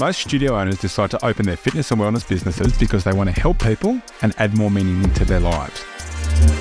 [0.00, 3.38] Most studio owners decide to open their fitness and wellness businesses because they want to
[3.38, 5.84] help people and add more meaning into their lives.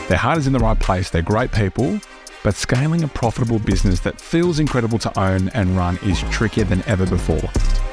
[0.09, 2.01] Their heart is in the right place, they're great people,
[2.43, 6.83] but scaling a profitable business that feels incredible to own and run is trickier than
[6.85, 7.49] ever before.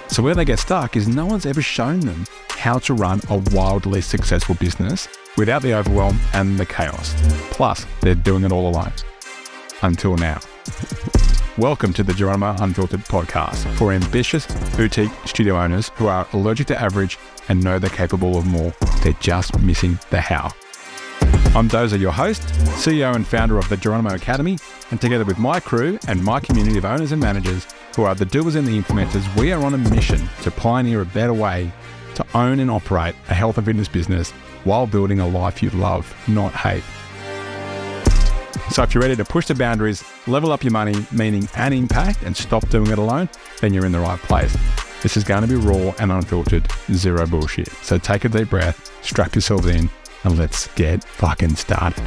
[0.08, 3.38] So, where they get stuck is no one's ever shown them how to run a
[3.54, 5.06] wildly successful business
[5.36, 7.14] without the overwhelm and the chaos.
[7.52, 8.92] Plus, they're doing it all alone.
[9.82, 10.40] Until now.
[11.58, 16.78] Welcome to the Geronimo Unfiltered podcast for ambitious boutique studio owners who are allergic to
[16.78, 18.74] average and know they're capable of more.
[19.02, 20.52] They're just missing the how.
[21.56, 24.58] I'm Doza, your host, CEO and founder of the Geronimo Academy,
[24.90, 28.26] and together with my crew and my community of owners and managers who are the
[28.26, 31.72] doers and the implementers, we are on a mission to pioneer a better way
[32.16, 34.30] to own and operate a health and fitness business
[34.64, 36.84] while building a life you love, not hate.
[38.70, 42.22] So if you're ready to push the boundaries, level up your money, meaning and impact,
[42.24, 43.28] and stop doing it alone,
[43.60, 44.54] then you're in the right place.
[45.02, 47.68] This is going to be raw and unfiltered, zero bullshit.
[47.68, 49.88] So take a deep breath, strap yourselves in,
[50.24, 52.04] and let's get fucking started.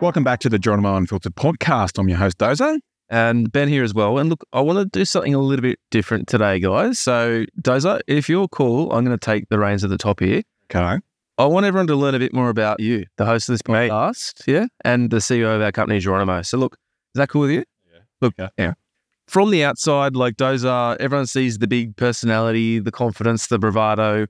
[0.00, 1.98] Welcome back to the Geronimo Unfiltered podcast.
[1.98, 2.78] I'm your host, Doza.
[3.08, 4.18] and Ben here as well.
[4.18, 6.98] And look, I want to do something a little bit different today, guys.
[6.98, 10.42] So, Doza, if you're cool, I'm going to take the reins at the top here.
[10.74, 10.98] Okay.
[11.38, 14.42] I want everyone to learn a bit more about you, the host of this podcast,
[14.46, 16.42] yeah, and the CEO of our company, Geronimo.
[16.42, 16.74] So, look,
[17.14, 17.64] is that cool with you?
[17.92, 17.98] Yeah.
[18.22, 18.48] Look, Okay.
[18.58, 18.72] yeah.
[19.28, 24.26] From the outside, like Doza, everyone sees the big personality, the confidence, the bravado,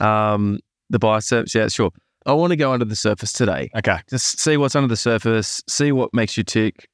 [0.00, 0.58] um,
[0.90, 1.54] the biceps.
[1.54, 1.90] Yeah, sure.
[2.26, 3.70] I want to go under the surface today.
[3.76, 3.98] Okay.
[4.10, 6.88] Just see what's under the surface, see what makes you tick,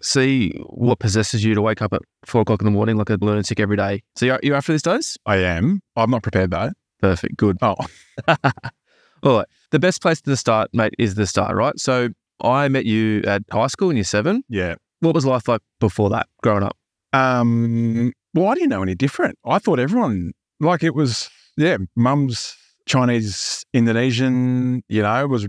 [0.00, 3.18] see what possesses you to wake up at four o'clock in the morning like a
[3.20, 4.02] lunatic every day.
[4.16, 5.18] So you're, you're after this, Dose?
[5.26, 5.80] I am.
[5.96, 6.70] I'm not prepared though.
[7.02, 7.36] Perfect.
[7.36, 7.58] Good.
[7.60, 7.74] Oh,
[9.22, 9.46] All right.
[9.70, 11.78] The best place to start, mate, is the start, right?
[11.78, 12.08] So
[12.42, 14.42] I met you at high school in year seven.
[14.48, 14.74] yeah.
[15.00, 16.76] What was life like before that, growing up?
[17.14, 19.38] Um, well, I didn't know any different.
[19.46, 22.54] I thought everyone, like it was, yeah, mum's
[22.84, 25.48] Chinese, Indonesian, you know, was,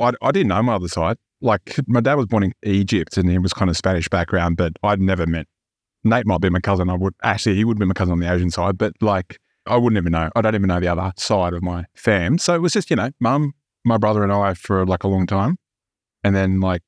[0.00, 1.16] I, I didn't know my other side.
[1.40, 4.72] Like my dad was born in Egypt and he was kind of Spanish background, but
[4.82, 5.46] I'd never met,
[6.02, 6.90] Nate might be my cousin.
[6.90, 9.38] I would, actually, he would be my cousin on the Asian side, but like
[9.68, 10.30] I wouldn't even know.
[10.34, 12.38] I don't even know the other side of my fam.
[12.38, 13.52] So it was just, you know, mum,
[13.84, 15.58] my brother and I for like a long time.
[16.24, 16.82] And then like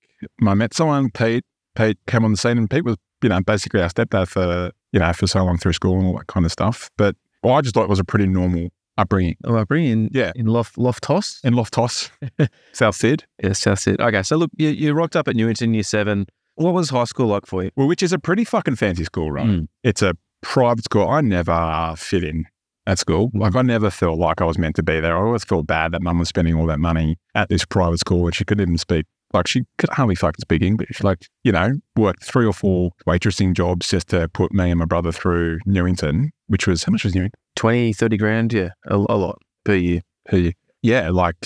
[0.47, 1.45] I met someone, Pete,
[1.77, 4.99] Pete came on the scene and Pete was you know, basically our stepdad for, you
[5.01, 6.91] know, for so long through school and all that kind of stuff.
[6.97, 9.37] But well, I just thought it was a pretty normal upbringing.
[9.45, 10.33] Oh, I bring in Yeah.
[10.35, 11.39] in Loft Loftus.
[11.45, 12.11] In Loftus,
[12.73, 14.01] South Sid, Yes, South Sid.
[14.01, 16.27] Okay, so look, you, you rocked up at Newington year seven.
[16.55, 17.71] What was high school like for you?
[17.77, 19.47] well, which is a pretty fucking fancy school, right?
[19.47, 19.69] Mm.
[19.85, 21.09] It's a private school.
[21.09, 22.47] I never fit in
[22.87, 23.31] at school.
[23.35, 25.17] Like I never felt like I was meant to be there.
[25.17, 28.27] I always felt bad that mum was spending all that money at this private school
[28.27, 29.07] and she couldn't even speak.
[29.33, 31.03] Like she could hardly fucking speak English.
[31.03, 34.87] Like, you know, worked three or four waitressing jobs just to put me and my
[34.87, 37.39] brother through Newington, which was, how much was Newington?
[37.57, 38.53] 20, 30 grand?
[38.53, 40.01] Yeah, a, a lot per year.
[40.31, 41.37] He, yeah, like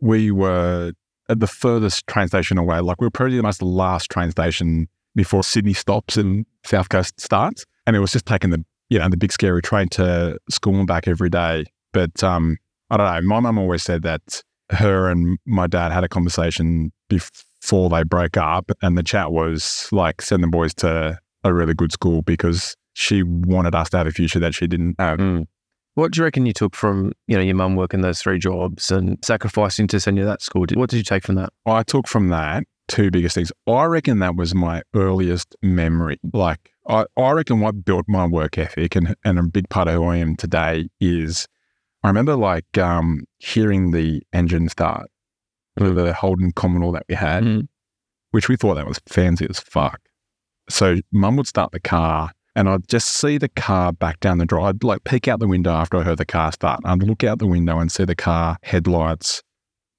[0.00, 0.92] we were
[1.28, 2.80] at the furthest train station away.
[2.80, 7.64] Like we were much the last train station before Sydney stops and South Coast starts.
[7.86, 10.86] And it was just taking the, you know, the big scary train to school and
[10.86, 11.66] back every day.
[11.92, 12.56] But um,
[12.90, 13.28] I don't know.
[13.28, 18.36] My mum always said that her and my dad had a conversation before they broke
[18.36, 18.70] up.
[18.82, 23.22] And the chat was like, send the boys to a really good school because she
[23.22, 25.20] wanted us to have a future that she didn't have.
[25.94, 28.92] What do you reckon you took from you know your mum working those three jobs
[28.92, 30.64] and sacrificing to send you to that school?
[30.74, 31.52] What did you take from that?
[31.66, 33.52] I took from that two biggest things.
[33.66, 36.18] I reckon that was my earliest memory.
[36.32, 39.94] Like, I, I reckon what built my work ethic and, and a big part of
[39.94, 41.46] who I am today is
[42.02, 45.10] I remember like um, hearing the engine start,
[45.76, 47.68] the Holden Commodore that we had, Mhm.
[48.30, 50.00] which we thought that was fancy as fuck.
[50.70, 54.46] So mum would start the car and I'd just see the car back down the
[54.46, 54.64] drive.
[54.76, 56.80] I'd like peek out the window after I heard the car start.
[56.84, 59.42] I'd look out the window and see the car headlights,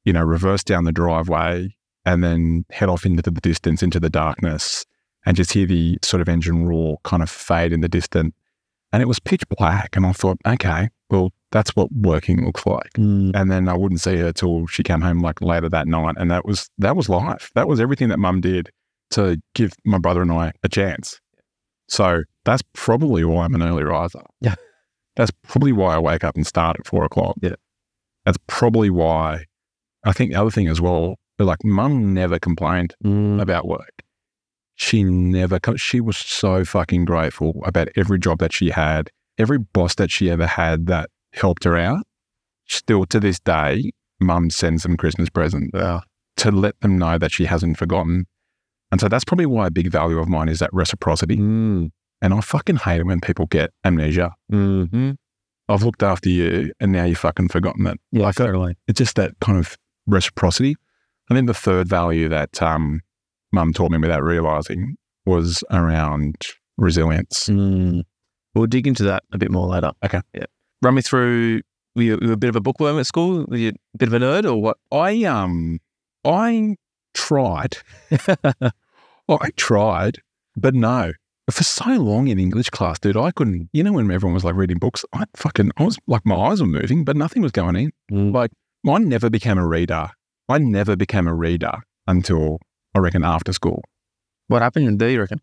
[0.05, 4.09] you know, reverse down the driveway and then head off into the distance, into the
[4.09, 4.85] darkness,
[5.25, 8.33] and just hear the sort of engine roar kind of fade in the distance.
[8.91, 9.95] And it was pitch black.
[9.95, 12.89] And I thought, okay, well, that's what working looks like.
[12.95, 16.15] And then I wouldn't see her till she came home like later that night.
[16.17, 17.51] And that was that was life.
[17.55, 18.69] That was everything that mum did
[19.11, 21.19] to give my brother and I a chance.
[21.87, 24.21] So that's probably why I'm an early riser.
[24.41, 24.55] Yeah.
[25.15, 27.35] That's probably why I wake up and start at four o'clock.
[27.41, 27.55] Yeah.
[28.25, 29.45] That's probably why
[30.03, 33.41] I think the other thing as well, like mum never complained Mm.
[33.41, 34.03] about work.
[34.79, 39.93] She never, she was so fucking grateful about every job that she had, every boss
[39.95, 42.05] that she ever had that helped her out.
[42.67, 43.91] Still to this day,
[44.21, 46.03] mum sends them Christmas presents Wow.
[46.37, 48.25] to let them know that she hasn't forgotten.
[48.89, 51.35] And so that's probably why a big value of mine is that reciprocity.
[51.35, 51.89] Mm.
[52.21, 54.31] And I fucking hate it when people get amnesia.
[54.51, 55.11] Mm-hmm.
[55.67, 57.99] I've looked after you and now you've fucking forgotten it.
[58.13, 58.77] Yeah, Like, totally.
[58.87, 59.77] It's just that kind of
[60.07, 60.75] reciprocity.
[61.29, 63.01] I think the third value that um,
[63.51, 66.35] mum taught me without realizing was around
[66.77, 67.47] resilience.
[67.47, 68.03] Mm.
[68.55, 69.91] We'll dig into that a bit more later.
[70.03, 70.21] Okay.
[70.33, 70.45] Yeah.
[70.81, 71.61] Run me through.
[71.95, 73.45] Were you, were you a bit of a bookworm at school?
[73.47, 74.77] Were you a bit of a nerd or what?
[74.91, 75.79] I um
[76.25, 76.75] I
[77.13, 77.77] tried.
[79.29, 80.17] I tried,
[80.55, 81.13] but no.
[81.51, 83.69] For so long in English class, dude, I couldn't.
[83.73, 86.61] You know, when everyone was like reading books, I fucking, I was like, my eyes
[86.61, 87.91] were moving, but nothing was going in.
[88.11, 88.33] Mm.
[88.33, 88.51] Like,
[88.87, 90.09] I never became a reader.
[90.47, 91.73] I never became a reader
[92.07, 92.59] until
[92.95, 93.83] I reckon after school.
[94.47, 94.97] What happened?
[94.99, 95.41] Do you reckon?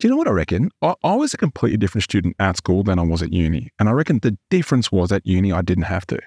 [0.00, 0.70] Do you know what I reckon?
[0.82, 3.70] I, I was a completely different student at school than I was at uni.
[3.78, 6.18] And I reckon the difference was at uni, I didn't have to.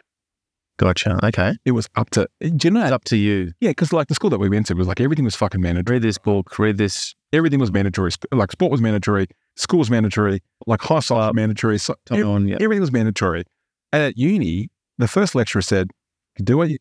[0.78, 1.20] Gotcha.
[1.24, 1.54] Okay.
[1.66, 2.84] It was up to, eh, do you know?
[2.84, 3.52] It's up to you.
[3.62, 5.96] Yeah, because like the school that we went to was like everything was fucking mandatory.
[5.98, 6.58] Read this book.
[6.58, 7.14] Read this.
[7.32, 8.12] Everything was mandatory.
[8.32, 11.78] Like sport was mandatory, school was mandatory, like high school was mandatory.
[11.80, 12.48] So Come ev- on.
[12.48, 12.58] Yeah.
[12.60, 13.44] everything was mandatory.
[13.92, 15.92] And at uni, the first lecturer said,
[16.40, 16.70] "You do it.
[16.72, 16.78] You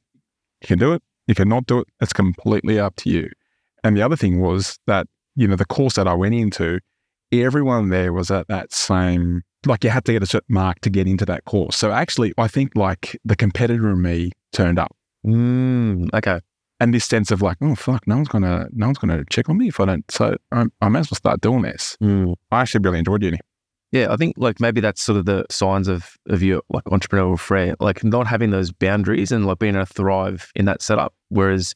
[0.63, 1.03] can do it.
[1.27, 1.89] You cannot do it.
[2.01, 3.31] It's completely up to you."
[3.85, 6.81] And the other thing was that you know the course that I went into,
[7.33, 10.91] everyone there was at that same like you had to get a certain mark to
[10.91, 11.77] get into that course.
[11.77, 14.95] So actually, I think like the competitor in me turned up.
[15.27, 16.13] Mm.
[16.13, 16.41] Okay.
[16.81, 19.57] and this sense of like, oh fuck, no one's gonna, no one's gonna check on
[19.57, 20.11] me if I don't.
[20.11, 21.97] So I, I may as well start doing this.
[22.03, 22.35] Mm.
[22.51, 23.39] I actually really enjoyed uni.
[23.93, 27.39] Yeah, I think like maybe that's sort of the signs of of your like entrepreneurial
[27.39, 31.15] flair, like not having those boundaries and like being able to thrive in that setup.
[31.29, 31.75] Whereas,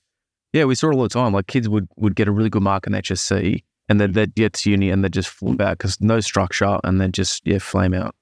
[0.53, 1.33] yeah, we saw it all the time.
[1.33, 4.53] Like kids would would get a really good mark in HSC, and then they'd get
[4.55, 7.95] to uni and they'd just flip out because no structure, and then just yeah flame
[7.95, 8.15] out.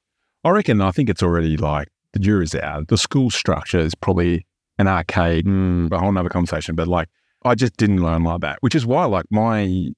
[0.45, 0.81] I reckon.
[0.81, 2.89] I think it's already like the jury's out.
[2.89, 4.47] The school structure is probably
[4.79, 5.91] an arcade, Mm.
[5.93, 6.75] a whole nother conversation.
[6.75, 7.09] But like,
[7.45, 9.89] I just didn't learn like that, which is why like my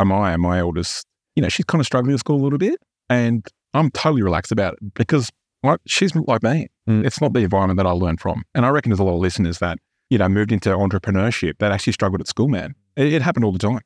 [0.00, 2.76] Amaya, my eldest, you know, she's kind of struggling at school a little bit,
[3.10, 5.30] and I'm totally relaxed about it because
[5.62, 6.68] like she's like me.
[6.88, 7.04] Mm.
[7.04, 9.20] It's not the environment that I learned from, and I reckon there's a lot of
[9.20, 9.78] listeners that
[10.10, 12.48] you know moved into entrepreneurship that actually struggled at school.
[12.48, 13.80] Man, it, it happened all the time.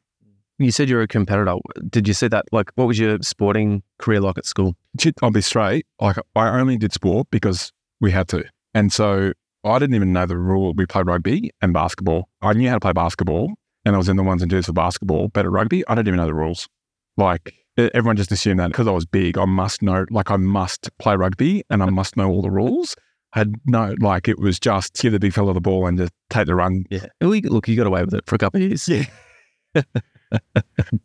[0.58, 1.56] You said you're a competitor.
[1.88, 2.44] Did you see that?
[2.52, 4.76] Like, what was your sporting career like at school?
[5.22, 5.86] I'll be straight.
[6.00, 9.32] Like I only did sport because we had to, and so
[9.64, 10.72] I didn't even know the rule.
[10.74, 12.28] We played rugby and basketball.
[12.40, 13.54] I knew how to play basketball,
[13.84, 15.28] and I was in the ones and twos for basketball.
[15.28, 16.68] But at rugby, I didn't even know the rules.
[17.16, 20.04] Like everyone just assumed that because I was big, I must know.
[20.10, 22.94] Like I must play rugby and I must know all the rules.
[23.32, 26.46] Had no like it was just give the big fella the ball and just take
[26.46, 26.84] the run.
[26.90, 27.06] Yeah.
[27.20, 28.88] Look, you got away with it for a couple of years.
[28.88, 29.04] Yeah.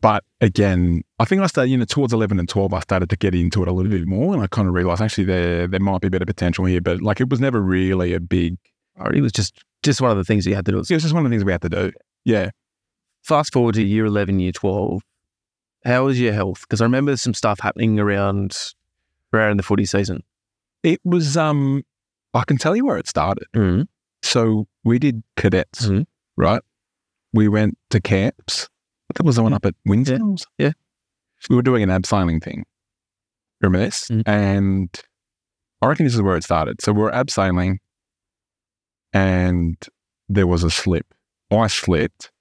[0.02, 3.18] But again, I think I started, you know, towards 11 and 12, I started to
[3.18, 4.34] get into it a little bit more.
[4.34, 6.82] And I kind of realized actually there, there might be a bit of potential here,
[6.82, 8.58] but like it was never really a big,
[9.14, 10.78] It was just just one of the things you had to do.
[10.78, 11.92] it was just one of the things we had to do.
[12.26, 12.52] Yeah.
[13.24, 15.02] Fast forward to year eleven, year twelve.
[15.86, 16.62] How was your health?
[16.62, 18.56] Because I remember some stuff happening around
[19.34, 20.24] around the footy season.
[20.84, 21.84] It was, um,
[22.38, 23.46] I can tell you where it started.
[23.56, 23.88] Mm.
[24.24, 26.06] So we did cadets, Mhm.
[26.38, 26.62] right?
[27.34, 28.70] We went to camps.
[29.16, 30.20] That was the one up at Windsor.
[30.58, 30.72] yeah.
[31.50, 32.66] We were doing an abseiling thing.
[33.62, 34.08] Remember this?
[34.10, 34.24] Mhm.
[34.28, 34.90] And
[35.82, 36.82] I reckon this is where it started.
[36.82, 37.78] So we were abseiling
[39.14, 39.78] and
[40.30, 41.14] there was a slip.
[41.52, 42.32] I slipped,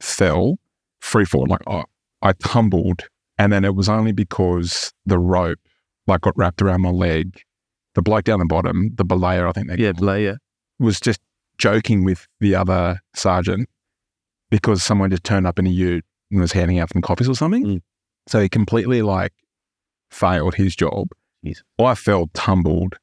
[0.00, 0.58] fell,
[1.00, 1.46] free fall.
[1.48, 1.84] Like I,
[2.22, 3.02] I tumbled.
[3.38, 5.60] And then it was only because the rope
[6.06, 7.40] like got wrapped around my leg.
[7.98, 10.38] The bloke down the bottom, the belayer, I think they Yeah, Blair.
[10.78, 11.18] was just
[11.58, 13.68] joking with the other sergeant
[14.52, 17.34] because someone just turned up in a ute and was handing out some coffees or
[17.34, 17.64] something.
[17.64, 17.82] Mm.
[18.28, 19.32] So he completely like
[20.12, 21.08] failed his job.
[21.80, 22.94] I fell, tumbled,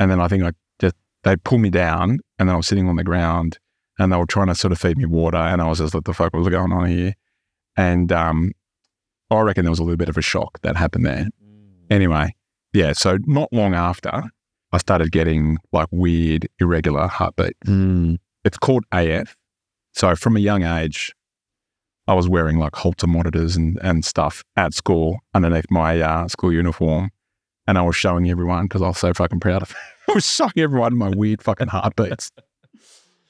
[0.00, 2.88] and then I think I just they pulled me down, and then I was sitting
[2.88, 3.58] on the ground,
[3.98, 6.04] and they were trying to sort of feed me water, and I was just like,
[6.04, 7.12] "The fuck was going on here?"
[7.76, 8.52] And um,
[9.30, 11.26] I reckon there was a little bit of a shock that happened there.
[11.90, 12.34] Anyway,
[12.72, 12.94] yeah.
[12.94, 14.30] So not long after,
[14.72, 17.56] I started getting like weird, irregular heartbeat.
[17.66, 18.18] Mm.
[18.44, 19.36] It's called AF.
[19.92, 21.14] So from a young age,
[22.06, 26.52] I was wearing like Holter monitors and, and stuff at school underneath my uh, school
[26.52, 27.10] uniform.
[27.66, 29.76] And I was showing everyone because I was so fucking proud of it.
[30.10, 32.30] I was showing everyone my weird fucking heartbeats.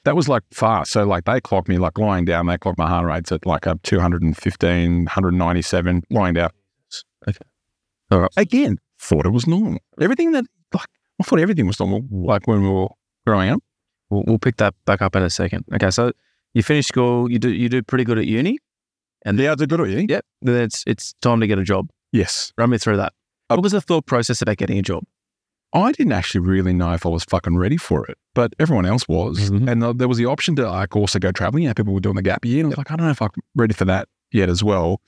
[0.05, 0.93] That was like fast.
[0.93, 3.65] So like they clocked me like lying down, they clocked my heart rates at like
[3.65, 6.49] a 215, 197 lying down.
[8.09, 8.31] All right.
[8.37, 9.79] Again, thought it was normal.
[9.99, 10.87] Everything that like
[11.19, 12.87] I thought everything was normal like when we were
[13.27, 13.61] growing up.
[14.09, 15.65] We'll, we'll pick that back up in a second.
[15.73, 16.11] Okay, so
[16.53, 18.57] you finish school, you do you do pretty good at uni,
[19.25, 20.05] and Yeah, I did good at you.
[20.09, 21.89] yep, then it's it's time to get a job.
[22.11, 22.51] Yes.
[22.57, 23.13] Run me through that.
[23.49, 25.03] Uh, What was the thought process about getting a job?
[25.71, 29.07] I didn't actually really know if I was fucking ready for it, but everyone else
[29.07, 29.51] was.
[29.51, 29.69] Mhm.
[29.71, 31.65] And uh, there was the option to like also go traveling.
[31.65, 32.61] Yeah, people were doing the gap year.
[32.63, 34.99] And I was like, I don't know if I'm ready for that yet as well.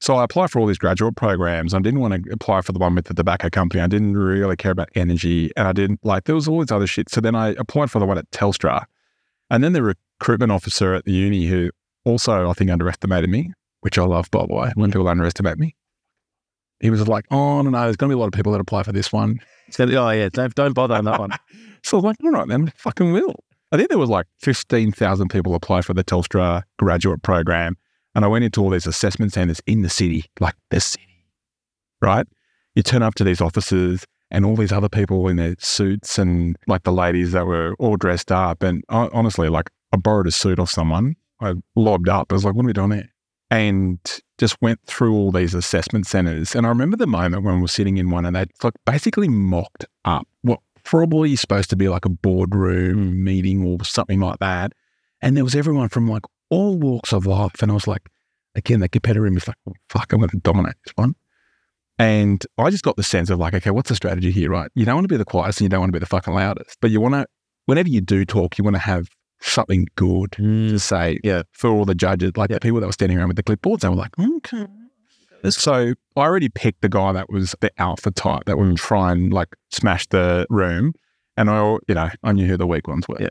[0.00, 1.74] So I applied for all these graduate programs.
[1.74, 3.82] I didn't want to apply for the one with the tobacco company.
[3.82, 5.50] I didn't really care about energy.
[5.56, 7.10] And I didn't like, there was all this other shit.
[7.10, 8.84] So then I applied for the one at Telstra.
[9.50, 11.70] And then the recruitment officer at the uni, who
[12.04, 15.74] also I think underestimated me, which I love, by the way, when people underestimate me.
[16.80, 18.60] He was like, oh, no, no, there's going to be a lot of people that
[18.60, 19.40] apply for this one.
[19.70, 21.30] So, oh yeah, don't, don't bother on that one.
[21.84, 23.36] So I was like, all right, then, fucking will.
[23.70, 27.76] I think there was like 15,000 people applied for the Telstra graduate program.
[28.14, 31.24] And I went into all these assessment centers in the city, like the city,
[32.00, 32.26] right?
[32.74, 36.56] You turn up to these offices and all these other people in their suits and
[36.66, 38.62] like the ladies that were all dressed up.
[38.62, 41.16] And I, honestly, like I borrowed a suit off someone.
[41.40, 42.32] I lobbed up.
[42.32, 43.08] I was like, what are we doing here?
[43.50, 43.98] And
[44.36, 46.54] just went through all these assessment centers.
[46.54, 49.28] And I remember the moment when we were sitting in one and they like basically
[49.28, 53.24] mocked up what probably supposed to be like a boardroom hmm.
[53.24, 54.72] meeting or something like that.
[55.20, 57.62] And there was everyone from like all walks of life.
[57.62, 58.08] And I was like,
[58.54, 61.14] again, the competitor in me was like, oh, fuck, I'm going to dominate this one.
[61.98, 64.70] And I just got the sense of like, okay, what's the strategy here, right?
[64.74, 66.32] You don't want to be the quietest and you don't want to be the fucking
[66.32, 67.26] loudest, but you want to,
[67.66, 69.08] whenever you do talk, you want to have
[69.40, 70.80] something good to mm.
[70.80, 71.42] say Yeah.
[71.52, 72.56] for all the judges, like Yeah.
[72.56, 73.80] the people that were standing around with the clipboards.
[73.80, 74.66] They were like, okay.
[75.50, 78.76] So I already picked the guy that was the alpha type that would mm.
[78.76, 80.94] try and like smash the room.
[81.36, 83.20] And I, you know, I knew who the weak ones were.
[83.20, 83.28] Yeah.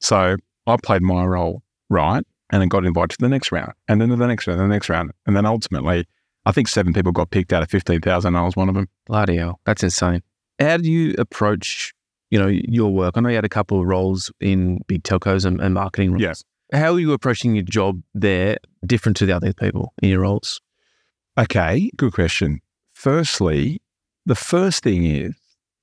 [0.00, 4.00] So I played my role right and then got invited to the next round and
[4.00, 5.12] then to the next round, and the next round.
[5.26, 6.06] And then ultimately,
[6.44, 8.36] I think seven people got picked out of 15,000.
[8.36, 8.88] I was one of them.
[9.06, 10.22] Bloody hell, that's insane.
[10.58, 11.92] How do you approach,
[12.30, 13.16] you know, your work?
[13.16, 16.22] I know you had a couple of roles in big telcos and, and marketing roles.
[16.22, 16.34] Yeah.
[16.72, 20.60] How are you approaching your job there different to the other people in your roles?
[21.38, 22.60] Okay, good question.
[22.94, 23.80] Firstly,
[24.24, 25.34] the first thing is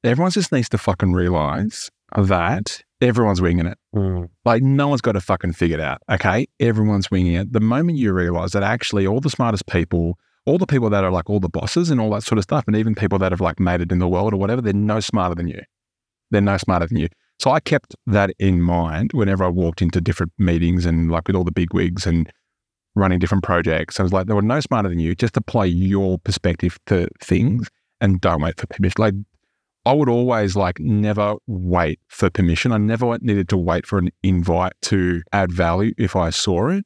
[0.03, 3.77] everyone just needs to fucking realize that everyone's winging it.
[3.95, 4.29] Mm.
[4.45, 6.01] Like no one's got it fucking figured out.
[6.09, 6.47] Okay.
[6.59, 7.53] Everyone's winging it.
[7.53, 11.11] The moment you realize that actually all the smartest people, all the people that are
[11.11, 13.41] like all the bosses and all that sort of stuff, and even people that have
[13.41, 15.61] like made it in the world or whatever, they're no smarter than you.
[16.31, 17.09] They're no smarter than you.
[17.39, 21.35] So I kept that in mind whenever I walked into different meetings and like with
[21.35, 22.31] all the big wigs and
[22.95, 23.99] running different projects.
[23.99, 25.15] I was like, they were no smarter than you.
[25.15, 27.69] Just apply your perspective to things
[27.99, 28.95] and don't wait for permission.
[28.99, 29.15] Like
[29.85, 32.71] I would always like never wait for permission.
[32.71, 36.85] I never needed to wait for an invite to add value if I saw it,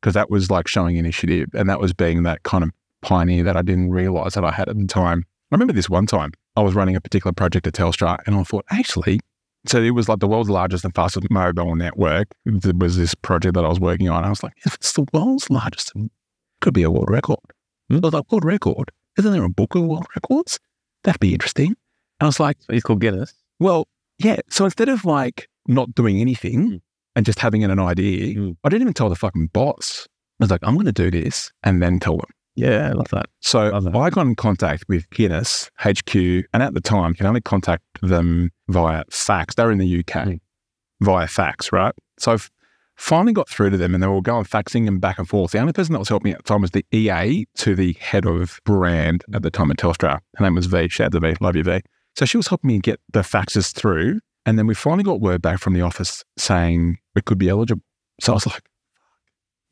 [0.00, 2.70] because that was like showing initiative and that was being that kind of
[3.00, 5.24] pioneer that I didn't realize that I had at the time.
[5.50, 8.42] I remember this one time I was running a particular project at Telstra and I
[8.42, 9.20] thought, actually,
[9.66, 12.28] so it was like the world's largest and fastest mobile network.
[12.44, 14.24] There was this project that I was working on.
[14.24, 16.10] I was like, if it's the world's largest, it
[16.60, 17.38] could be a world record.
[17.90, 18.90] I was like, world record?
[19.18, 20.58] Isn't there a book of world records?
[21.04, 21.76] That'd be interesting.
[22.24, 23.34] And I was like, It's called Guinness.
[23.60, 23.86] well,
[24.18, 24.38] yeah.
[24.48, 26.80] So instead of like not doing anything Mm.
[27.16, 28.56] and just having an idea, Mm.
[28.64, 30.06] I didn't even tell the fucking boss.
[30.40, 32.30] I was like, I'm going to do this and then tell them.
[32.56, 33.26] Yeah, I love that.
[33.40, 33.94] So Love that.
[33.96, 38.50] I got in contact with Guinness HQ, and at the time, can only contact them
[38.68, 39.54] via fax.
[39.56, 40.40] They're in the UK Mm.
[41.02, 41.92] via fax, right?
[42.18, 42.50] So I've
[42.96, 45.50] finally got through to them, and they were going faxing and back and forth.
[45.50, 47.92] The only person that was helping me at the time was the EA to the
[48.00, 50.20] head of brand at the time at Telstra.
[50.36, 50.88] Her name was V.
[50.88, 51.34] Shout out to V.
[51.40, 51.80] Love you, V.
[52.16, 55.42] So she was helping me get the faxes through, and then we finally got word
[55.42, 57.82] back from the office saying we could be eligible.
[58.20, 58.62] So I was like,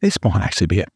[0.01, 0.89] this might actually be it.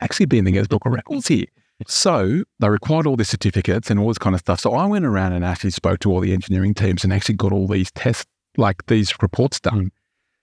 [0.00, 1.46] Actually be in the Guinness Book of Records here.
[1.86, 4.60] So they required all the certificates and all this kind of stuff.
[4.60, 7.52] So I went around and actually spoke to all the engineering teams and actually got
[7.52, 8.26] all these tests,
[8.56, 9.90] like these reports done,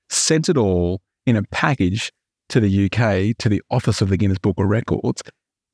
[0.09, 2.11] sent it all in a package
[2.49, 5.23] to the UK, to the office of the Guinness Book of Records.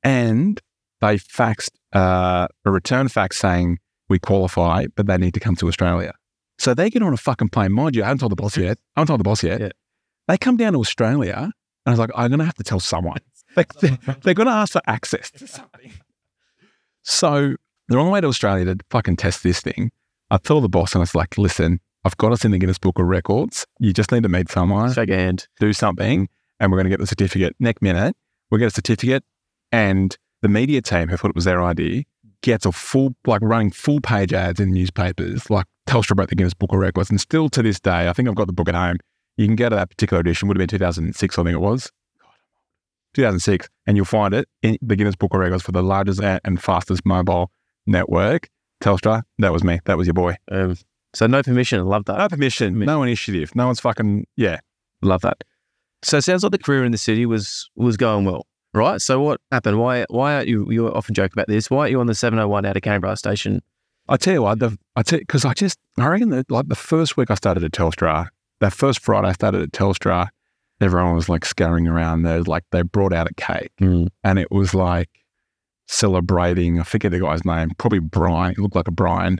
[0.02, 0.60] And
[1.00, 5.68] they faxed uh, a return fax saying, we qualify, but they need to come to
[5.68, 6.12] Australia.
[6.58, 7.72] So they get on a fucking plane.
[7.72, 8.78] Mind you, I haven't told the boss yet.
[8.96, 9.60] I haven't told the boss yet.
[9.60, 9.68] Yeah.
[10.28, 11.52] They come down to Australia, and
[11.86, 13.18] I was like, I'm going to have to tell someone.
[13.56, 15.90] Like, they're, they're going to ask for access to something.
[17.02, 17.54] So
[17.88, 19.92] they're on the way to Australia to fucking test this thing.
[20.30, 22.78] I tell the boss, and I was like, listen, I've got us in the Guinness
[22.78, 23.66] Book of Records.
[23.78, 25.46] You just need to meet someone, Shake a hand.
[25.60, 26.28] do something,
[26.60, 27.54] and we're going to get the certificate.
[27.58, 28.14] Next minute,
[28.50, 29.24] we get a certificate,
[29.72, 32.02] and the media team, who thought it was their idea,
[32.46, 36.54] gets a full, like running full page ads in newspapers, like Telstra broke the Guinness
[36.54, 37.10] Book of Records.
[37.10, 38.98] And still to this day, I think I've got the book at home.
[39.36, 41.90] You can go to that particular edition, would have been 2006, I think it was.
[43.14, 46.62] 2006, and you'll find it in the Guinness Book of Records for the largest and
[46.62, 47.50] fastest mobile
[47.84, 48.48] network.
[48.80, 49.80] Telstra, that was me.
[49.86, 50.36] That was your boy.
[50.50, 50.76] Um,
[51.14, 51.80] so no permission.
[51.80, 52.18] I love that.
[52.18, 54.60] No permission, no initiative, no one's fucking, yeah.
[55.02, 55.42] Love that.
[56.02, 58.46] So it sounds like the career in the city was was going well,
[58.76, 59.00] right?
[59.00, 59.78] So what happened?
[59.80, 60.70] Why why aren't you?
[60.70, 61.70] You often joke about this.
[61.70, 63.62] Why aren't you on the seven hundred one out of Canberra station?
[64.08, 66.76] I tell you what, the, I tell because I just I reckon that like the
[66.76, 68.28] first week I started at Telstra,
[68.60, 70.28] that first Friday I started at Telstra,
[70.80, 74.08] everyone was like scurrying around there, like they brought out a cake, Mm.
[74.22, 75.08] and it was like
[75.88, 78.54] celebrating, I forget the guy's name, probably Brian.
[78.56, 79.38] He looked like a Brian.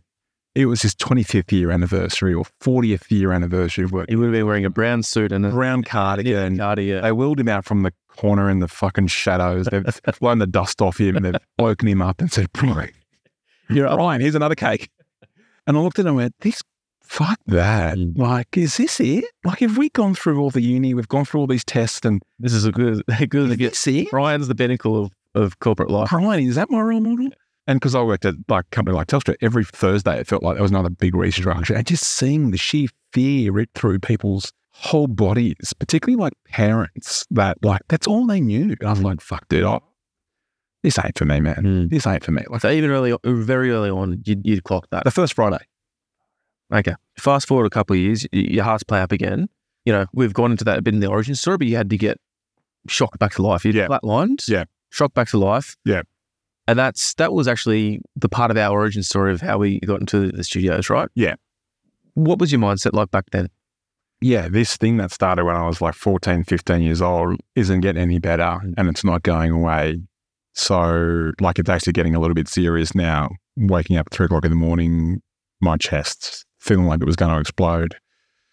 [0.57, 4.09] It was his 25th year anniversary or 40th year anniversary of work.
[4.09, 6.57] He would have been wearing a brown suit and a Brown cardigan.
[6.57, 6.93] cardi.
[6.93, 9.69] They wheeled him out from the corner in the fucking shadows.
[9.71, 9.85] They've
[10.21, 11.17] blown the dust off him.
[11.17, 12.91] They've woken him up and said, Brian,
[13.69, 13.99] You're up.
[13.99, 14.89] Brian, here's another cake.
[15.67, 16.63] And I looked at him and went, this,
[17.03, 17.99] fuck that.
[17.99, 18.17] Mm.
[18.17, 19.27] Like, is this it?
[19.45, 20.95] Like, have we gone through all the uni?
[20.95, 24.11] We've gone through all these tests and This is a good, good is this it?
[24.11, 26.09] Brian's the pinnacle of, of corporate life.
[26.09, 27.29] Brian, is that my role model?
[27.67, 30.55] And because I worked at like a company like Telstra, every Thursday it felt like
[30.55, 31.75] there was another big restructure.
[31.77, 37.59] And just seeing the sheer fear rip through people's whole bodies, particularly like parents, that
[37.65, 38.77] like that's all they knew.
[38.79, 39.81] And I was like, fuck, dude, I,
[40.83, 41.57] this ain't for me, man.
[41.57, 41.91] Mm.
[41.91, 42.45] This ain't for me.
[42.49, 45.03] Like So even early, very early on, you'd, you'd clock that.
[45.05, 45.65] the first Friday.
[46.73, 46.95] Okay.
[47.19, 49.49] Fast forward a couple of years, your hearts play up again.
[49.85, 51.91] You know, we've gone into that a bit in the origin story, but you had
[51.91, 52.19] to get
[52.89, 53.65] shocked back to life.
[53.65, 53.87] You Yeah.
[53.89, 54.49] flatlined.
[54.49, 54.65] Yeah.
[54.91, 55.77] Shocked back to life.
[55.85, 56.03] Yeah.
[56.69, 60.01] And that's that was actually the part of our origin story of how we got
[60.01, 61.09] into the studios, right?
[61.15, 61.35] Yeah.
[62.15, 63.49] What was your mindset like back then?
[64.21, 68.01] Yeah, this thing that started when I was like 14, 15 years old isn't getting
[68.01, 68.75] any better mm.
[68.77, 70.01] and it's not going away.
[70.55, 73.29] So, like, it's actually getting a little bit serious now.
[73.57, 75.21] Waking up at three o'clock in the morning,
[75.61, 77.95] my chest feeling like it was going to explode,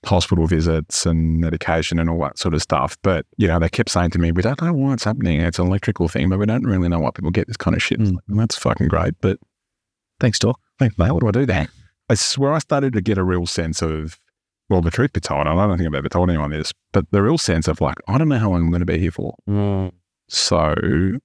[0.05, 2.98] hospital visits and medication and all that sort of stuff.
[3.03, 5.39] But, you know, they kept saying to me, we don't know why it's happening.
[5.41, 7.81] It's an electrical thing, but we don't really know why people get this kind of
[7.81, 8.00] shit.
[8.00, 8.17] Mm.
[8.27, 9.13] And that's fucking great.
[9.22, 9.39] But
[10.19, 10.60] Thanks, Doc.
[10.79, 11.12] thanks, mate.
[11.12, 11.67] What do I do then?
[12.10, 14.19] It's where I started to get a real sense of,
[14.69, 17.22] well, the truth be told, I don't think I've ever told anyone this, but the
[17.22, 19.36] real sense of like, I don't know how long I'm going to be here for.
[20.29, 20.74] So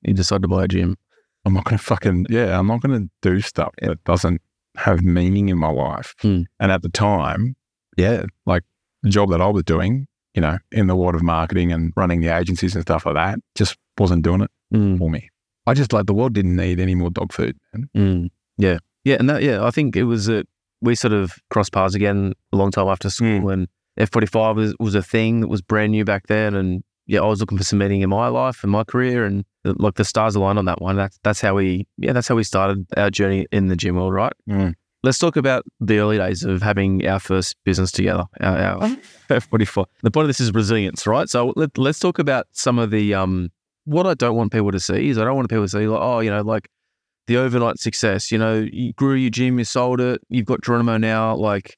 [0.02, 0.97] You decided to buy a gym.
[1.44, 4.42] I'm not going to fucking, yeah, I'm not going to do stuff that doesn't
[4.76, 6.14] have meaning in my life.
[6.20, 6.42] Hmm.
[6.61, 7.56] And at the time,
[7.99, 8.62] yeah, like
[9.02, 12.21] the job that I was doing, you know, in the world of marketing and running
[12.21, 14.99] the agencies and stuff like that, just wasn't doing it Mm.
[14.99, 15.31] for me.
[15.67, 17.57] I just like the world didn't need any more dog food.
[17.97, 18.28] Mm.
[18.59, 18.78] Yeah.
[19.05, 19.17] Yeah.
[19.19, 20.45] And that, yeah, I think it was a,
[20.82, 23.67] we sort of crossed paths again a long time after school and
[23.99, 26.54] F45 was, was a thing that was brand new back then.
[26.54, 29.45] And yeah, I was looking for some meaning in my life and my career and
[29.65, 30.97] uh, like the stars aligned on that one.
[30.97, 34.13] That's, that's how we, yeah, that's how we started our journey in the gym world,
[34.13, 34.32] right?
[34.49, 34.75] Mm.
[35.04, 38.80] Let's talk about the early days of having our first business together, our, our
[39.28, 39.84] F45.
[40.02, 41.28] The point of this is resilience, right?
[41.28, 43.50] So let, let's talk about some of the, um,
[43.84, 46.00] what I don't want people to see is I don't want people to see like,
[46.02, 46.69] oh, you know, like
[47.28, 50.97] the overnight success, you know, you grew your gym, you sold it, you've got Geronimo
[50.97, 51.76] now, like,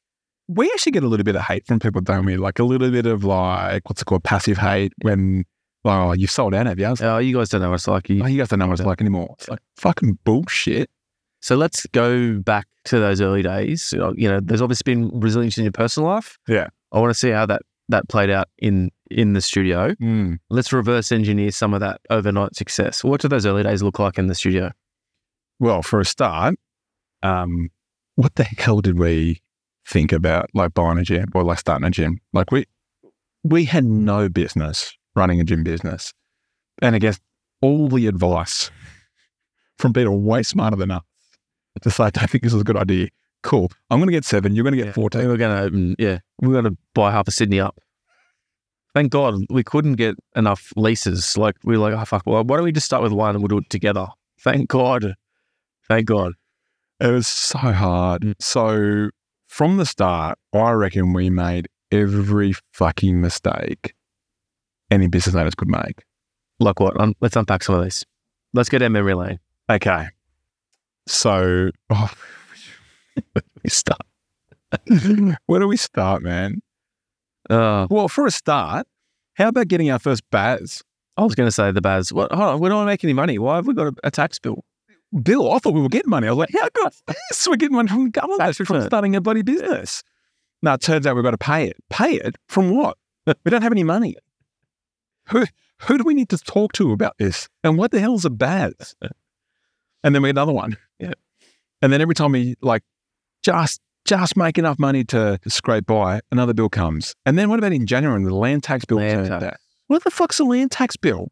[0.48, 2.36] we actually get a little bit of hate from people, don't we?
[2.36, 5.44] Like a little bit of like, what's it called, passive hate when,
[5.84, 6.88] oh, you've sold out, have you?
[6.88, 8.08] Like, oh, you guys don't know what it's like.
[8.08, 9.36] You- oh, you guys don't know what it's like anymore.
[9.38, 10.90] It's like fucking bullshit.
[11.42, 13.92] So let's go back to those early days.
[13.92, 16.38] You know, there's obviously been resilience in your personal life.
[16.48, 16.68] Yeah.
[16.92, 19.94] I want to see how that that played out in in the studio.
[19.94, 20.38] Mm.
[20.48, 23.04] Let's reverse engineer some of that overnight success.
[23.04, 24.70] What do those early days look like in the studio?
[25.58, 26.54] Well, for a start,
[27.22, 27.70] um,
[28.14, 29.42] what the hell did we
[29.86, 32.20] think about like buying a gym or like starting a gym?
[32.32, 32.66] Like we
[33.42, 36.12] we had no business running a gym business.
[36.80, 37.18] And I guess
[37.60, 38.70] all the advice
[39.78, 41.02] from people way smarter than us
[41.88, 43.08] say, I think this is a good idea.
[43.42, 43.70] Cool.
[43.90, 44.54] I'm going to get seven.
[44.54, 44.92] You're going to get Yeah.
[44.92, 45.28] 14.
[45.28, 47.78] We're going to open, yeah, we're going to buy half of Sydney up.
[48.94, 51.36] Thank God we couldn't get enough leases.
[51.36, 53.38] Like we were like, oh fuck, well, why don't we just start with one and
[53.38, 54.08] we'll do it together?
[54.40, 55.14] Thank God.
[55.88, 56.32] Thank God.
[56.98, 58.22] It was so hard.
[58.22, 58.34] Mm.
[58.40, 59.10] So
[59.46, 63.94] from the start, I reckon we made every fucking mistake
[64.90, 66.02] any business owners could make.
[66.58, 67.00] Like what?
[67.00, 68.04] Um, let's unpack some of these.
[68.52, 69.38] Let's go down memory lane.
[69.70, 70.08] Okay.
[71.10, 72.10] So, oh,
[73.64, 74.02] We start.
[75.46, 76.62] where do we start, man?
[77.48, 78.86] Uh, Well, for a start,
[79.34, 80.82] how about getting our first BAS?
[81.16, 82.12] I was going to say the BAS.
[82.12, 82.30] What?
[82.30, 83.38] Hold on, we don't want to make any money.
[83.38, 84.64] Why have we got a, a tax bill?
[85.22, 86.28] Bill, I thought we were getting money.
[86.28, 87.48] I was like, how good this?
[87.48, 88.88] We're getting money from the government Tax from return.
[88.88, 90.04] starting a bloody business.
[90.62, 91.76] Now, it turns out we've got to pay it.
[91.88, 92.96] Pay it from what?
[93.26, 94.14] we don't have any money.
[95.30, 95.44] Who,
[95.82, 97.48] who do we need to talk to about this?
[97.64, 98.94] And what the hell's a BAS?
[100.02, 100.76] And then we had another one.
[100.98, 101.12] Yeah.
[101.82, 102.82] And then every time we like
[103.42, 107.14] just just make enough money to scrape by, another bill comes.
[107.26, 109.44] And then what about in January when the land tax bill Land tax.
[109.44, 109.54] out?
[109.88, 111.28] What the fuck's a land tax bill?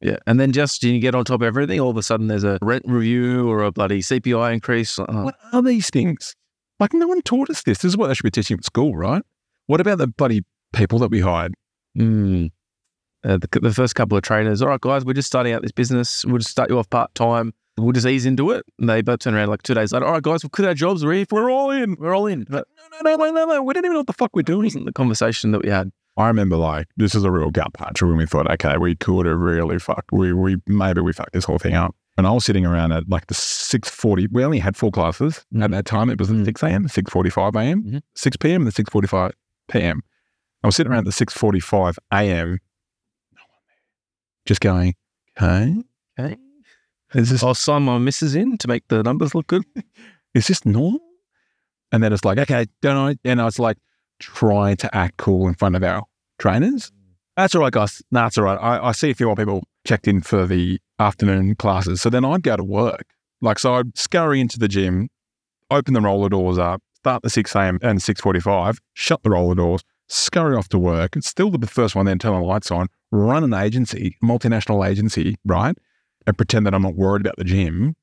[0.00, 0.16] Yeah.
[0.26, 2.58] And then just you get on top of everything, all of a sudden there's a
[2.62, 4.98] rent review or a bloody CPI increase.
[4.98, 6.34] Oh, What are these things?
[6.78, 7.78] Like no one taught us this.
[7.78, 9.22] This is what they should be teaching at school, right?
[9.66, 11.54] What about the bloody people that we hired?
[11.98, 12.50] Mm.
[13.22, 15.72] Uh, the, the first couple of trainers, all right, guys, we're just starting out this
[15.72, 16.24] business.
[16.24, 17.52] We'll just start you off part time.
[17.82, 18.64] We'll just ease into it.
[18.78, 20.04] And they both turn around like two days later.
[20.06, 21.04] All right, guys, we've quit our jobs.
[21.04, 21.96] We're, we're all in.
[21.98, 22.44] We're all in.
[22.48, 22.66] But
[23.02, 23.62] No, no, no, no, no.
[23.62, 24.84] We don't even know what the fuck we're doing.
[24.84, 25.90] the conversation that we had.
[26.16, 29.26] I remember like this is a real gut punch when we thought, okay, we could
[29.26, 30.12] have really fucked.
[30.12, 31.94] We we maybe we fucked this whole thing up.
[32.18, 34.26] And I was sitting around at like the 6.40.
[34.30, 35.70] We only had four classes at Mhm.
[35.70, 36.10] that time.
[36.10, 36.44] It was at Mhm.
[36.44, 38.00] 6 a.m., 6.45 a.m., Mhm.
[38.14, 39.32] 6 p.m., and 6.45
[39.68, 40.02] p.m.
[40.62, 42.58] I was sitting around at the 6.45 a.m.
[44.44, 44.94] just going,
[45.40, 45.76] okay,
[46.18, 46.36] Okay.
[47.14, 49.64] Is this, I'll sign my missus in to make the numbers look good.
[50.34, 51.00] is this normal?
[51.92, 53.16] And then it's like, okay, don't I?
[53.24, 53.76] And I was like,
[54.20, 56.04] trying to act cool in front of our
[56.38, 56.92] trainers.
[57.36, 58.02] That's all right, guys.
[58.10, 58.58] No, that's all right.
[58.60, 62.00] I, I see a few more people checked in for the afternoon classes.
[62.00, 63.06] So then I'd go to work.
[63.40, 65.08] Like, so I'd scurry into the gym,
[65.70, 67.78] open the roller doors up, start the 6 a.m.
[67.82, 71.16] and 6.45, shut the roller doors, scurry off to work.
[71.16, 75.36] It's still the first one then, turn the lights on, run an agency, multinational agency,
[75.46, 75.76] right?
[76.26, 77.96] And pretend that I'm not worried about the gym.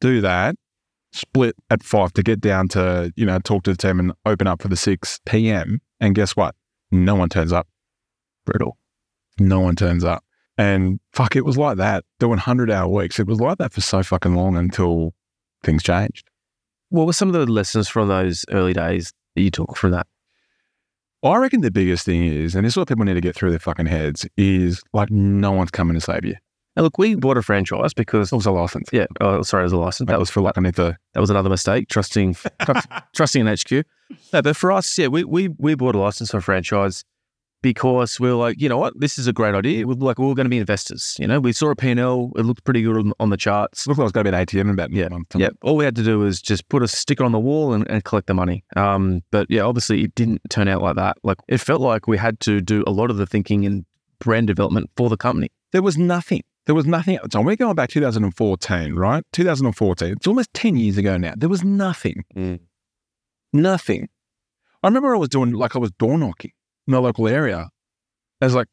[0.00, 0.54] Do that,
[1.12, 4.46] split at five to get down to, you know, talk to the team and open
[4.46, 5.80] up for the 6 p.m.
[6.00, 6.54] And guess what?
[6.90, 7.66] No one turns up.
[8.46, 8.78] Brutal.
[9.40, 10.24] No one turns up.
[10.56, 13.18] And fuck, it was like that doing 100 hour weeks.
[13.18, 15.14] It was like that for so fucking long until
[15.62, 16.28] things changed.
[16.90, 20.06] What were some of the lessons from those early days that you took from that?
[21.22, 23.50] I reckon the biggest thing is, and this is what people need to get through
[23.50, 26.36] their fucking heads, is like no one's coming to save you.
[26.78, 28.88] Now, look, we bought a franchise because, It was a license.
[28.92, 30.06] yeah, oh, sorry, it was a license.
[30.06, 30.96] That That was for like to.
[31.14, 33.84] that was another mistake, trusting trust- trusting in HQ.
[34.32, 37.04] No, but for us, yeah, we we we bought a license for a franchise
[37.62, 39.84] because we were like, you know what, this is a great idea.
[39.86, 41.16] We're like, we we're going to be investors.
[41.18, 43.84] You know, we saw a P&L, it looked pretty good on, on the charts.
[43.88, 45.34] Looked like I was going to be an ATM in about Yeah, a month.
[45.34, 47.84] Yeah, all we had to do was just put a sticker on the wall and,
[47.90, 48.62] and collect the money.
[48.76, 51.16] Um, but yeah, obviously it didn't turn out like that.
[51.24, 53.84] Like it felt like we had to do a lot of the thinking and
[54.20, 55.50] brand development for the company.
[55.72, 56.42] There was nothing.
[56.68, 57.46] There was nothing at the time.
[57.46, 59.24] We're going back 2014, right?
[59.32, 60.12] 2014.
[60.12, 61.32] It's almost 10 years ago now.
[61.34, 62.26] There was nothing.
[62.36, 62.60] Mm.
[63.54, 64.10] Nothing.
[64.82, 66.50] I remember I was doing like I was door knocking
[66.86, 67.70] in the local area.
[68.42, 68.66] I was like,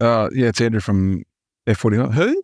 [0.00, 1.22] uh, yeah, it's Andrew from
[1.68, 2.14] F45.
[2.14, 2.42] Who?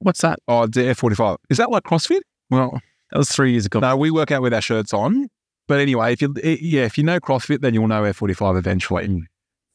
[0.00, 0.38] What's that?
[0.48, 1.38] Oh, it's F45.
[1.48, 2.20] Is that like CrossFit?
[2.50, 2.78] Well,
[3.10, 3.80] That was three years ago.
[3.80, 5.28] no, we work out with our shirts on.
[5.66, 9.08] But anyway, if you eh, yeah, if you know CrossFit, then you'll know F45 eventually.
[9.08, 9.22] Mm.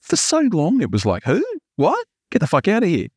[0.02, 1.44] For so long, it was like, who?
[1.78, 2.06] What?
[2.30, 3.08] Get the fuck out of here.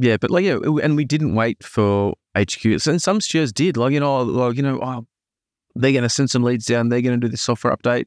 [0.00, 2.64] Yeah, but like yeah, and we didn't wait for HQ.
[2.86, 5.06] And some studios did, like you know, like you know, oh,
[5.74, 6.88] they're going to send some leads down.
[6.88, 8.06] They're going to do this software update.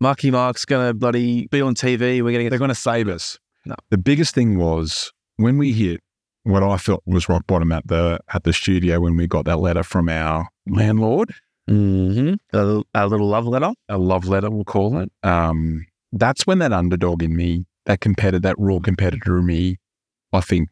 [0.00, 2.22] Marky Mark's going to bloody be on TV.
[2.22, 3.38] We're going to They're going to save us.
[3.64, 3.74] No.
[3.90, 6.00] The biggest thing was when we hit
[6.44, 9.58] what I felt was rock bottom at the at the studio when we got that
[9.58, 11.34] letter from our landlord,
[11.68, 12.34] Mm-hmm.
[12.56, 13.72] A, little- a little love letter.
[13.88, 15.10] a love letter, we'll call it.
[15.24, 19.76] Um, that's when that underdog in me, that competitor, that raw competitor in me,
[20.32, 20.68] I think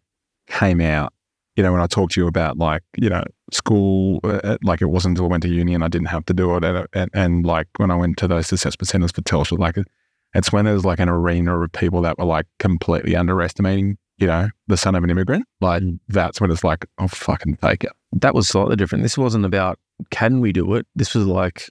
[0.46, 1.12] came out.
[1.57, 4.83] You know, when I talked to you about like, you know, school, uh, uh, like
[4.83, 6.64] it wasn't until I went to uni and I didn't have to do it.
[6.64, 9.76] And, uh, and, and like when I went to those assessment centers for Telstra, like
[10.35, 14.26] it's when there was like an arena of people that were like completely underestimating, you
[14.26, 15.46] know, the son of an immigrant.
[15.61, 15.98] Like mm.
[16.09, 17.92] that's when it's like, oh, fucking take it.
[18.12, 19.04] That was slightly different.
[19.04, 19.78] This wasn't about
[20.11, 20.87] can we do it.
[20.96, 21.68] This was like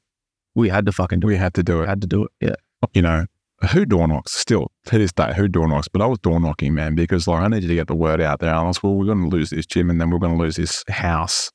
[0.56, 1.32] we had to fucking do it.
[1.32, 1.90] We had to do it.
[1.90, 2.32] Had to do it.
[2.40, 2.56] Yeah.
[2.94, 3.26] you know,
[3.72, 6.74] who door knocks still to this day, who door knocks, but I was door knocking,
[6.74, 8.54] man, because like I needed to get the word out there.
[8.54, 10.84] Else, well, we're going to lose this gym and then we're going to lose this
[10.90, 11.50] house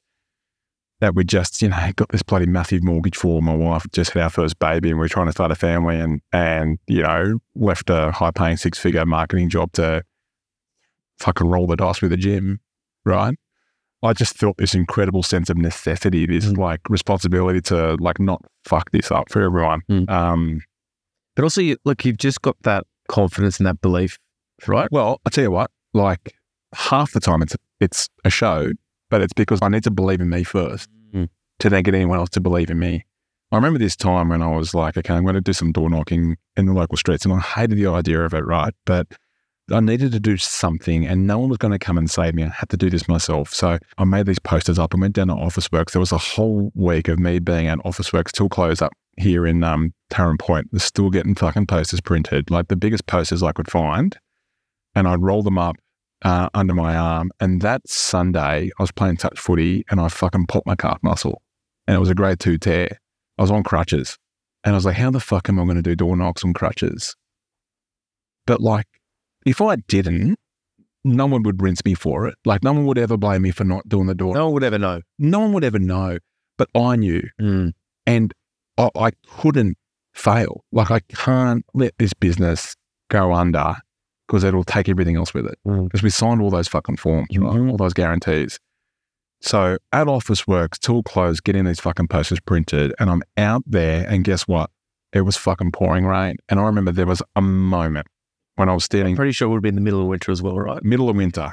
[1.00, 3.40] that we just, you know, got this bloody massive mortgage for.
[3.42, 5.96] My wife just had our first baby and we are trying to start a family
[5.98, 10.02] and, and, you know, left a high paying six figure marketing job to
[11.18, 12.60] fucking roll the dice with a gym,
[13.04, 13.36] right?
[14.02, 16.56] I just felt this incredible sense of necessity, this Mm.
[16.56, 19.82] like responsibility to like not fuck this up for everyone.
[19.90, 20.08] Mm.
[20.08, 20.60] Um,
[21.38, 24.18] But also, you, look, you've just got that confidence and that belief,
[24.66, 24.88] right?
[24.90, 26.34] Well, I tell you what, like
[26.74, 28.72] half the time it's it's a show,
[29.08, 31.28] but it's because I need to believe in me first Mm.
[31.60, 33.04] to then get anyone else to believe in me.
[33.52, 35.88] I remember this time when I was like, okay, I'm going to do some door
[35.88, 38.74] knocking in the local streets, and I hated the idea of it, right?
[38.84, 39.06] But
[39.72, 42.42] I needed to do something, and no one was going to come and save me.
[42.42, 43.54] I had to do this myself.
[43.54, 45.92] So I made these posters up and went down to Office Works.
[45.92, 49.46] There was a whole week of me being at Office Works till close up here
[49.46, 50.68] in um, Taren Point.
[50.72, 54.16] They're still getting fucking posters printed, like the biggest posters I could find
[54.94, 55.76] and I'd roll them up
[56.22, 57.30] uh, under my arm.
[57.40, 61.40] And that Sunday, I was playing touch footy and I fucking popped my calf muscle.
[61.86, 62.98] And it was a grade two tear.
[63.38, 64.18] I was on crutches.
[64.64, 66.52] And I was like, how the fuck am I going to do door knocks on
[66.52, 67.14] crutches?
[68.46, 68.86] But like,
[69.46, 70.36] if I didn't,
[71.04, 72.34] no one would rinse me for it.
[72.44, 74.34] Like, no one would ever blame me for not doing the door.
[74.34, 75.02] No one would ever know.
[75.18, 76.18] No one would ever know.
[76.56, 77.22] But I knew.
[77.40, 77.72] Mm.
[78.04, 78.34] And
[78.78, 79.76] I, I couldn't
[80.14, 80.64] fail.
[80.72, 82.74] Like, I can't let this business
[83.10, 83.76] go under
[84.26, 85.58] because it'll take everything else with it.
[85.66, 85.84] Mm.
[85.84, 87.56] Because we signed all those fucking forms, right?
[87.56, 87.70] Mhm.
[87.70, 88.58] All those guarantees.
[89.40, 94.06] So at Office Works, till close, getting these fucking posters printed, and I'm out there,
[94.08, 94.70] and guess what?
[95.12, 96.36] It was fucking pouring rain.
[96.48, 98.06] And I remember there was a moment
[98.56, 100.32] when I was I'm standing pretty sure it would be in the middle of winter
[100.32, 100.82] as well, right?
[100.82, 101.52] middle of winter,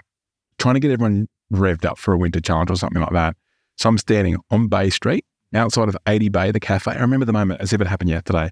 [0.57, 3.38] trying to get everyone revved up for a winter challenge or something like that.
[3.77, 5.23] So I'm standing on Bay Street
[5.56, 6.91] outside of 80 Bay, the cafe.
[6.91, 8.50] I remember the moment as if it happened yesterday.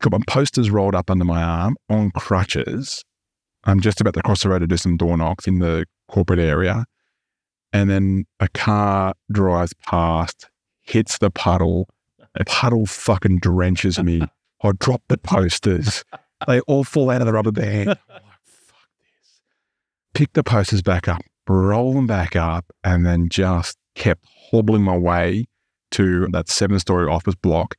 [0.00, 3.04] Got my posters rolled up under my arm on crutches.
[3.64, 6.38] I'm just about to cross the road to do some door knocks in the corporate
[6.38, 6.86] area.
[7.72, 10.48] And then a car drives past,
[10.80, 11.88] hits the puddle.
[12.36, 14.22] A puddle fucking drenches me.
[14.62, 16.04] I drop the posters.
[16.46, 17.90] They all fall out of the rubber band.
[18.08, 19.40] I'm like, fuck this.
[20.14, 24.96] Pick the posters back up, roll them back up, and then just kept hobbling my
[24.96, 25.46] way
[25.92, 27.76] to that seven story office block,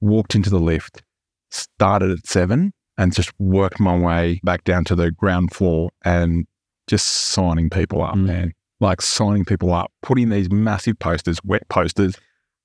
[0.00, 1.02] walked into the lift,
[1.50, 6.46] started at seven, and just worked my way back down to the ground floor and
[6.86, 8.24] just signing people up, Mm.
[8.26, 8.52] man.
[8.80, 12.16] Like signing people up, putting these massive posters, wet posters,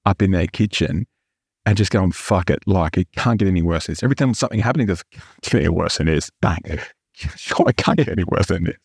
[0.05, 1.05] up in their kitchen
[1.65, 2.59] and just going, fuck it.
[2.65, 4.03] Like, it can't get any worse than this.
[4.03, 5.03] Every time something happening, it goes,
[5.43, 6.29] can't get any worse than this.
[6.41, 6.59] Bang.
[7.35, 8.77] Sure, it can't get any worse than this.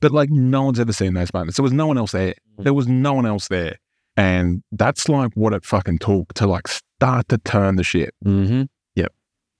[0.00, 1.56] But like, no one's ever seen those moments.
[1.58, 2.34] There was no one else there.
[2.58, 3.76] There was no one else there.
[4.16, 8.14] And that's like what it fucking took to like start to turn the ship.
[8.24, 8.62] Mm-hmm.
[8.94, 9.12] Yep.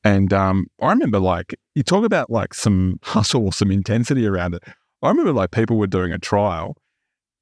[0.05, 4.55] And um, I remember like you talk about like some hustle or some intensity around
[4.55, 4.63] it.
[5.03, 6.77] I remember like people were doing a trial,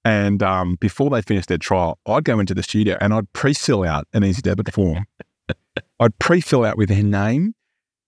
[0.05, 3.85] and um, before they finished their trial, I'd go into the studio and I'd pre-fill
[3.85, 5.07] out an easy debit form.
[6.01, 7.55] I'd pre-fill out with their name,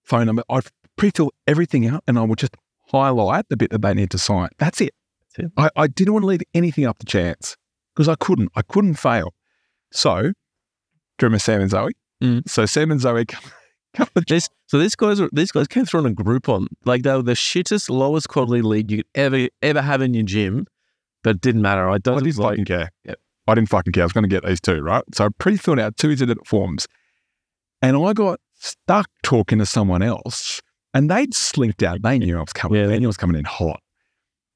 [0.03, 0.43] phone number.
[0.49, 0.67] I'd
[0.97, 2.55] pre-fill everything out, and I would just
[2.91, 4.49] highlight the bit that they need to sign.
[4.59, 4.93] That's it.
[5.37, 5.51] That's it.
[5.57, 7.55] I, I didn't want to leave anything up to chance
[7.97, 8.51] because I couldn't.
[8.55, 9.33] I couldn't fail.
[9.91, 10.33] So, do you
[11.23, 11.91] remember Sam and Zoe?
[12.23, 12.47] Mm.
[12.47, 13.51] So Sam and Zoe come,
[13.95, 16.67] come This so these guys these guys came through on a Groupon.
[16.85, 20.25] Like they were the shittest, lowest quality lead you could ever ever have in your
[20.25, 20.67] gym,
[21.23, 21.89] but it didn't matter.
[21.89, 22.91] I I don't didn't like fucking care.
[23.05, 23.19] Yep.
[23.47, 24.03] I didn't fucking care.
[24.03, 25.03] I was going to get these two, right?
[25.13, 26.85] So I pre-filled out two easy debit forms,
[27.81, 30.61] and I got stuck talking to someone else,
[30.93, 32.01] and they'd slinked out.
[32.03, 32.79] They knew I was coming.
[32.79, 32.87] Yeah.
[32.87, 33.79] They knew I was coming in hot.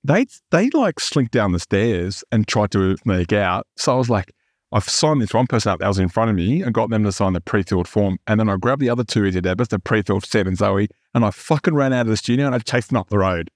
[0.04, 3.68] They they like slinked down the stairs and tried to sneak out.
[3.78, 4.32] So I was like,
[4.72, 7.04] I've signed this one person up that was in front of me and got them
[7.04, 9.80] to sign the pre-filled form, and then I grabbed the other two easy debits, the
[9.80, 12.98] pre-filled and Zoe, and I fucking ran out of the studio and I chased them
[12.98, 13.50] up the road,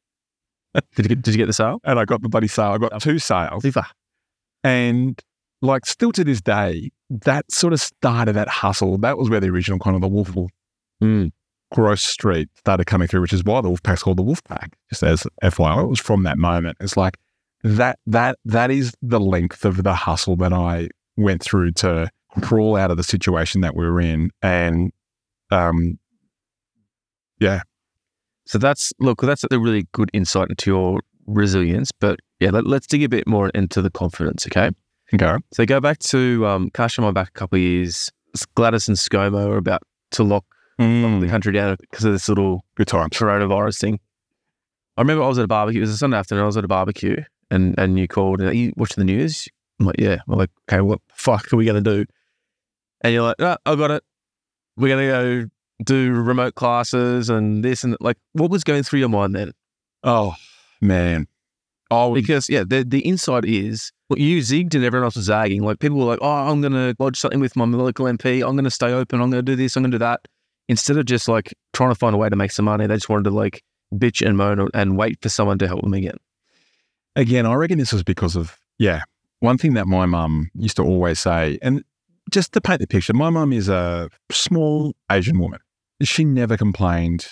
[0.73, 1.79] Did you get, did you get the sale?
[1.84, 2.71] and I got the bloody sale.
[2.73, 3.63] I got two sales.
[3.63, 3.86] FIFA.
[4.63, 5.21] And
[5.62, 8.97] like still to this day, that sort of started that hustle.
[8.97, 10.34] That was where the original kind of the Wolf
[11.03, 11.31] Mm.
[11.75, 14.77] Gross Street started coming through, which is why the Wolf Pack's called the Wolf Pack.
[14.89, 16.77] Just as FYI, it was from that moment.
[16.79, 17.17] It's like
[17.65, 22.09] that that that is the length of the hustle that I went through to
[22.41, 24.31] crawl out of the situation that we were in.
[24.41, 24.93] And
[25.51, 25.99] um
[27.41, 27.59] yeah,
[28.45, 31.91] So that's look, that's a really good insight into your resilience.
[31.91, 34.47] But yeah, let, us dig a bit more into the confidence.
[34.47, 34.71] Okay.
[35.13, 35.43] okay.
[35.51, 38.09] So go back to um, my back a couple of years.
[38.55, 40.45] Gladys and ScoMo are about to lock
[40.77, 43.11] the Mm, country down because of this little good times.
[43.11, 43.99] coronavirus thing.
[44.97, 45.79] I remember I was at a barbecue.
[45.81, 46.43] It was a Sunday afternoon.
[46.43, 48.41] I was at a barbecue, and and you called.
[48.41, 49.47] And you watching the news?
[49.79, 50.17] I'm like, yeah.
[50.27, 52.05] I'm like, okay, what the fuck are we gonna do?
[53.01, 54.03] And you're like, no, I got it.
[54.77, 55.49] We're gonna go
[55.83, 58.01] do remote classes and this and that.
[58.01, 58.17] like.
[58.33, 59.51] What was going through your mind then?
[60.03, 60.35] Oh
[60.81, 61.27] man.
[61.91, 65.63] Oh Because yeah, the the insight is well, you zigged and everyone else was zagging.
[65.63, 68.47] Like people were like, oh, I'm gonna lodge something with my local MP.
[68.47, 69.21] I'm gonna stay open.
[69.21, 69.75] I'm gonna do this.
[69.75, 70.21] I'm gonna do that.
[70.67, 73.10] Instead of just like trying to find a way to make some money, they just
[73.10, 76.17] wanted to like bitch and moan and wait for someone to help them again.
[77.15, 79.04] Again, I reckon this was because of, yeah,
[79.39, 81.84] one thing that my mum used to always say, and
[82.32, 85.60] just to paint the picture, my mum is a small Asian woman.
[86.01, 87.28] She never complained.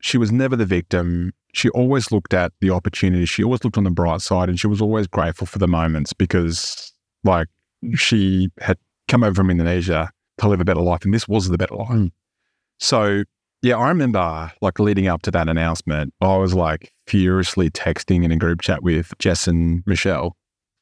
[0.00, 1.32] She was never the victim.
[1.54, 3.24] She always looked at the opportunity.
[3.24, 6.12] She always looked on the bright side and she was always grateful for the moments
[6.12, 6.92] because,
[7.24, 7.48] like,
[7.94, 8.76] she had
[9.08, 11.88] come over from Indonesia to live a better life and this was the better life.
[11.88, 12.12] Mm.
[12.78, 13.24] So,
[13.62, 18.30] yeah, I remember like leading up to that announcement, I was like furiously texting in
[18.30, 20.36] a group chat with Jess and Michelle.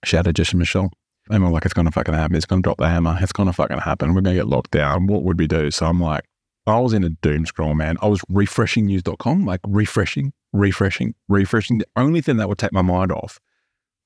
[0.05, 0.91] Shout out Jess and Michelle.
[1.31, 2.37] And we're like, it's going to fucking happen.
[2.37, 3.17] It's going to drop the hammer.
[3.21, 4.09] It's going to fucking happen.
[4.09, 5.07] We're going to get locked down.
[5.07, 5.71] What would we do?
[5.71, 6.25] So I'm like,
[6.67, 7.97] I was in a doom scroll, man.
[8.03, 11.79] I was refreshing news.com, like refreshing, refreshing, refreshing.
[11.79, 13.41] The only thing that would take my mind off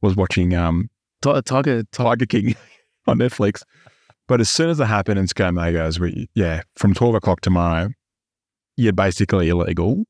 [0.03, 0.91] was watching um,
[1.23, 2.55] Ti- Tiger, Tiger King
[3.07, 3.63] on Netflix.
[4.29, 7.91] But as soon as it happened and ScoMo goes, we, yeah, from 12 o'clock tomorrow,
[8.77, 10.05] you're basically illegal.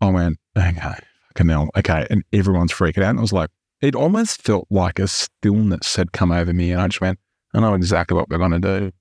[0.00, 0.96] I went, okay,
[1.28, 1.70] fucking hell.
[1.76, 2.06] Okay.
[2.10, 3.10] And everyone's freaking out.
[3.10, 6.72] And I was like, it almost felt like a stillness had come over me.
[6.72, 7.18] And I just went,
[7.54, 8.92] I know exactly what we're going to do.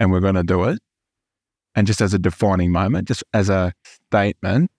[0.00, 0.80] And we're going to do it.
[1.74, 3.72] And just as a defining moment, just as a
[4.10, 4.70] statement,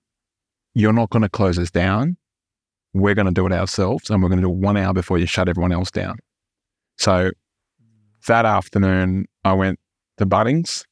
[0.76, 2.18] you're not going to close us down.
[2.94, 4.10] We're going to do it ourselves.
[4.10, 6.18] And we're going to do it one hour before you shut everyone else down.
[6.98, 7.32] So
[8.28, 9.80] that afternoon, I went
[10.18, 10.84] to Bunnings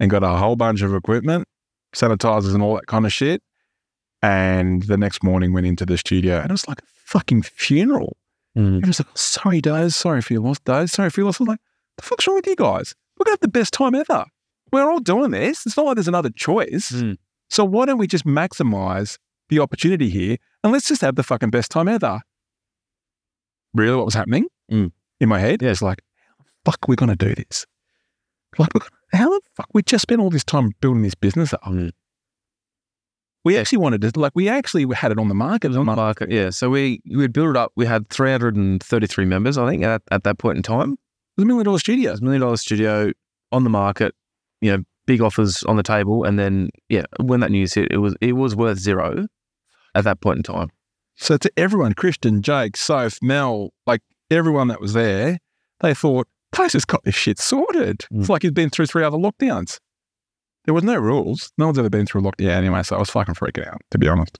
[0.00, 1.46] and got a whole bunch of equipment,
[1.94, 3.42] sanitizers and all that kind of shit.
[4.22, 8.16] And the next morning went into the studio and it was like a fucking funeral.
[8.56, 8.66] Mm.
[8.76, 11.40] And it was like, sorry, Dave, sorry for your loss, Dave, sorry for your loss.
[11.40, 11.60] I was like,
[11.96, 12.94] the fuck's wrong with you guys?
[13.18, 14.24] We're gonna have the best time ever.
[14.72, 15.64] We're all doing this.
[15.66, 16.90] It's not like there's another choice.
[16.92, 17.16] Mm.
[17.50, 21.50] So why don't we just maximize the opportunity here and let's just have the fucking
[21.50, 22.20] best time ever?
[23.74, 24.90] Really, what was happening Mm.
[25.20, 25.62] in my head?
[25.62, 25.70] Yeah.
[25.70, 26.00] It's like,
[26.66, 27.64] fuck we're gonna do this?
[28.58, 28.70] Like,
[29.12, 31.62] how the fuck we just spent all this time building this business up?
[31.64, 31.92] Mm.
[33.44, 35.68] We actually wanted to, like, we actually had it on the market.
[35.68, 36.32] on the market.
[36.32, 36.50] Yeah.
[36.50, 37.70] So we we'd built it up.
[37.76, 40.92] We had 333 members, I think, at, at that point in time.
[40.92, 40.98] It
[41.36, 42.08] was a million dollar studio.
[42.08, 43.12] It was a million dollar studio
[43.52, 44.14] on the market,
[44.60, 46.24] you know, big offers on the table.
[46.24, 49.28] And then, yeah, when that news hit, it was it was worth zero
[49.94, 50.70] at that point in time.
[51.14, 55.38] So to everyone, Christian, Jake, Soph, Mel, like everyone that was there,
[55.80, 58.06] they thought, Place has got this shit sorted.
[58.10, 58.28] It's Mm.
[58.28, 59.78] like he's been through three other lockdowns.
[60.64, 61.52] There was no rules.
[61.58, 63.98] No one's ever been through a lockdown anyway, so I was fucking freaking out, to
[63.98, 64.38] be honest.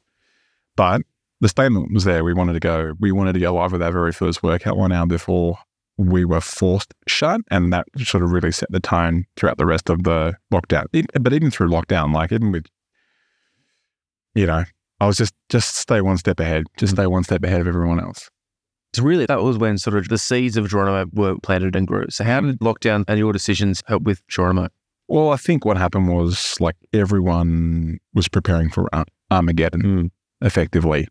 [0.77, 1.03] But
[1.41, 2.25] the statement was there.
[2.25, 4.91] We wanted to go, we wanted to go live with our very first workout one
[4.93, 5.59] hour before
[5.99, 7.43] we were forced shut.
[7.51, 10.87] And that sort of really set the tone throughout the rest of the lockdown.
[11.21, 12.67] But even through lockdown, like even with,
[14.35, 14.65] you know,
[15.01, 18.01] I was just just stay one step ahead, just stay one step ahead of everyone
[18.01, 18.31] else.
[18.97, 22.07] So really, that was when sort of the seeds of Geronimo were planted and grew.
[22.09, 24.69] So how did lockdown and your decisions help with Geronimo?
[25.07, 28.89] Well, I think what happened was like everyone was preparing for
[29.31, 29.83] Armageddon.
[29.83, 30.11] Mm.
[30.41, 31.09] Effectively,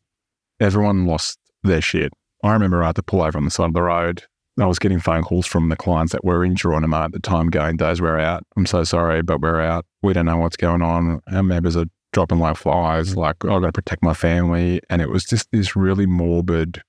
[0.60, 2.12] everyone lost their shit.
[2.44, 4.24] I remember I had to pull over on the side of the road.
[4.60, 7.50] I was getting phone calls from the clients that were in Geronimo at the time,
[7.52, 8.44] going, "Doze, we're out.
[8.58, 9.86] I'm so sorry, but we're out.
[10.02, 11.22] We don't know what's going on.
[11.32, 13.16] Our members are dropping like flies.
[13.16, 16.82] Like I've got to protect my family." And it was just this really morbid.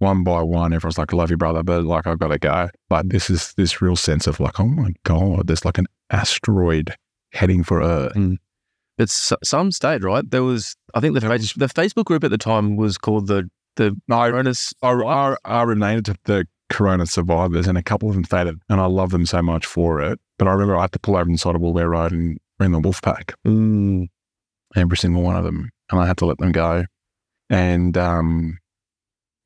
[0.00, 2.68] One by one, everyone's like, I "Love you, brother," but like I've got to go.
[2.88, 6.94] But this is this real sense of like, "Oh my god, there's like an asteroid
[7.32, 8.12] heading for Earth."
[8.98, 10.28] But s- some stayed, right?
[10.30, 13.48] There was, I think the face, the Facebook group at the time was called the
[13.76, 14.72] the No, I, Coronas.
[14.82, 18.80] I, I, I renamed it the Corona Survivors, and a couple of them faded, and
[18.80, 20.18] I love them so much for it.
[20.38, 22.78] But I remember I had to pull over inside of Woolooware Road and bring the
[22.80, 24.08] wolf pack, Mm.
[24.76, 26.84] every single one of them, and I had to let them go.
[27.50, 28.58] And um,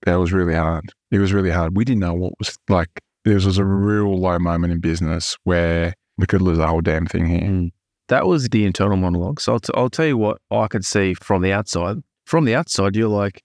[0.04, 0.84] that was really hard.
[1.10, 1.76] It was really hard.
[1.76, 2.88] We didn't know what was like.
[3.24, 7.06] There was a real low moment in business where we could lose the whole damn
[7.06, 7.40] thing here.
[7.40, 7.72] Mm.
[8.08, 9.40] That was the internal monologue.
[9.40, 11.96] So I'll, t- I'll tell you what I could see from the outside.
[12.26, 13.42] From the outside, you're like,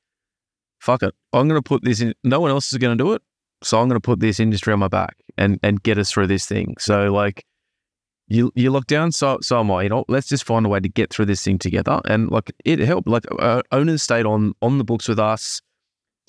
[0.79, 1.15] fuck it.
[1.31, 2.13] I'm going to put this in.
[2.25, 3.21] No one else is going to do it.
[3.63, 6.27] So I'm going to put this industry on my back and, and get us through
[6.27, 6.75] this thing.
[6.77, 7.45] So, like,
[8.27, 9.83] you you lock down, so so am I.
[9.83, 11.99] You know, let's just find a way to get through this thing together.
[12.05, 13.07] And like, it helped.
[13.07, 15.61] Like, uh, owners stayed on on the books with us.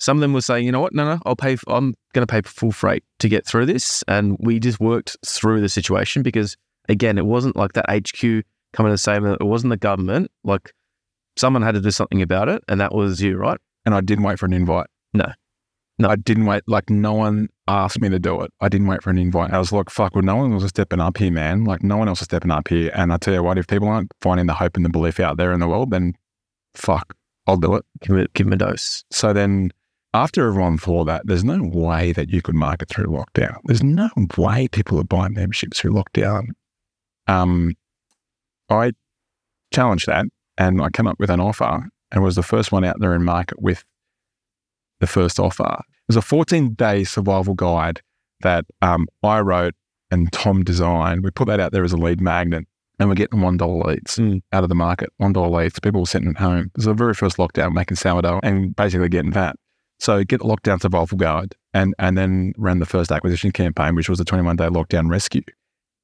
[0.01, 1.55] Some of them were saying, you know what, no, no, I'll pay.
[1.55, 4.03] For, I'm going to pay full freight to get through this.
[4.07, 6.57] And we just worked through the situation because
[6.89, 10.31] again, it wasn't like that HQ coming to say that it wasn't the government.
[10.43, 10.73] Like
[11.37, 13.59] someone had to do something about it, and that was you, right?
[13.85, 14.87] And I didn't wait for an invite.
[15.13, 15.31] No.
[15.99, 16.09] No.
[16.09, 16.63] I didn't wait.
[16.65, 18.51] Like, no one asked me to do it.
[18.59, 19.53] I didn't wait for an invite.
[19.53, 21.63] I was like, fuck, well, no one was stepping up here, man.
[21.63, 22.89] Like, no one else is stepping up here.
[22.95, 25.37] And I tell you what, if people aren't finding the hope and the belief out
[25.37, 26.13] there in the world, then
[26.73, 27.85] fuck, I'll do it.
[28.01, 29.03] Give it, give him a dose.
[29.11, 29.71] So then,
[30.13, 33.57] after everyone thought that, there's no way that you could market through lockdown.
[33.65, 36.47] There's no way people are buying memberships through lockdown.
[37.27, 37.75] Um,
[38.69, 38.91] I
[39.73, 40.25] challenged that
[40.57, 43.23] and I came up with an offer and was the first one out there in
[43.23, 43.83] market with
[44.99, 45.63] the first offer.
[45.79, 48.01] It was a 14 day survival guide
[48.41, 49.75] that um, I wrote
[50.09, 51.23] and Tom designed.
[51.23, 52.65] We put that out there as a lead magnet
[52.99, 54.41] and we're getting $1 leads Mm.
[54.51, 55.09] out of the market.
[55.21, 55.79] $1 leads.
[55.79, 56.65] People were sitting at home.
[56.65, 59.55] It was the very first lockdown making sourdough and basically getting fat.
[60.01, 64.09] So get the lockdown survival guide and, and then ran the first acquisition campaign, which
[64.09, 65.43] was the 21 day lockdown rescue.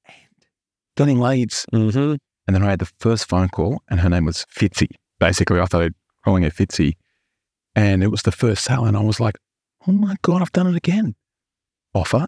[0.05, 0.15] And
[0.95, 1.65] getting leads.
[1.73, 2.15] Mm-hmm.
[2.45, 4.89] And then I had the first phone call, and her name was Fitzy.
[5.19, 6.93] Basically, I started calling her Fitzy.
[7.75, 8.85] And it was the first sale.
[8.85, 9.39] And I was like,
[9.87, 11.15] oh my God, I've done it again.
[11.95, 12.27] Offer,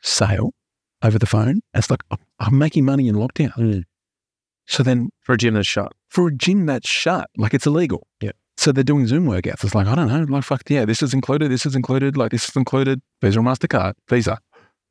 [0.00, 0.54] sale
[1.02, 1.60] over the phone.
[1.74, 3.52] It's like, I'm- I'm making money in lockdown.
[3.56, 3.84] Mm.
[4.66, 5.92] So then For a gym that's shut.
[6.08, 8.06] for a gym that's shut, like it's illegal.
[8.22, 8.32] Yeah.
[8.56, 9.64] So they're doing Zoom workouts.
[9.64, 12.30] It's like, I don't know, like, fuck, yeah, this is included, this is included, like,
[12.30, 13.00] this is included.
[13.20, 14.38] Visa or MasterCard, Visa.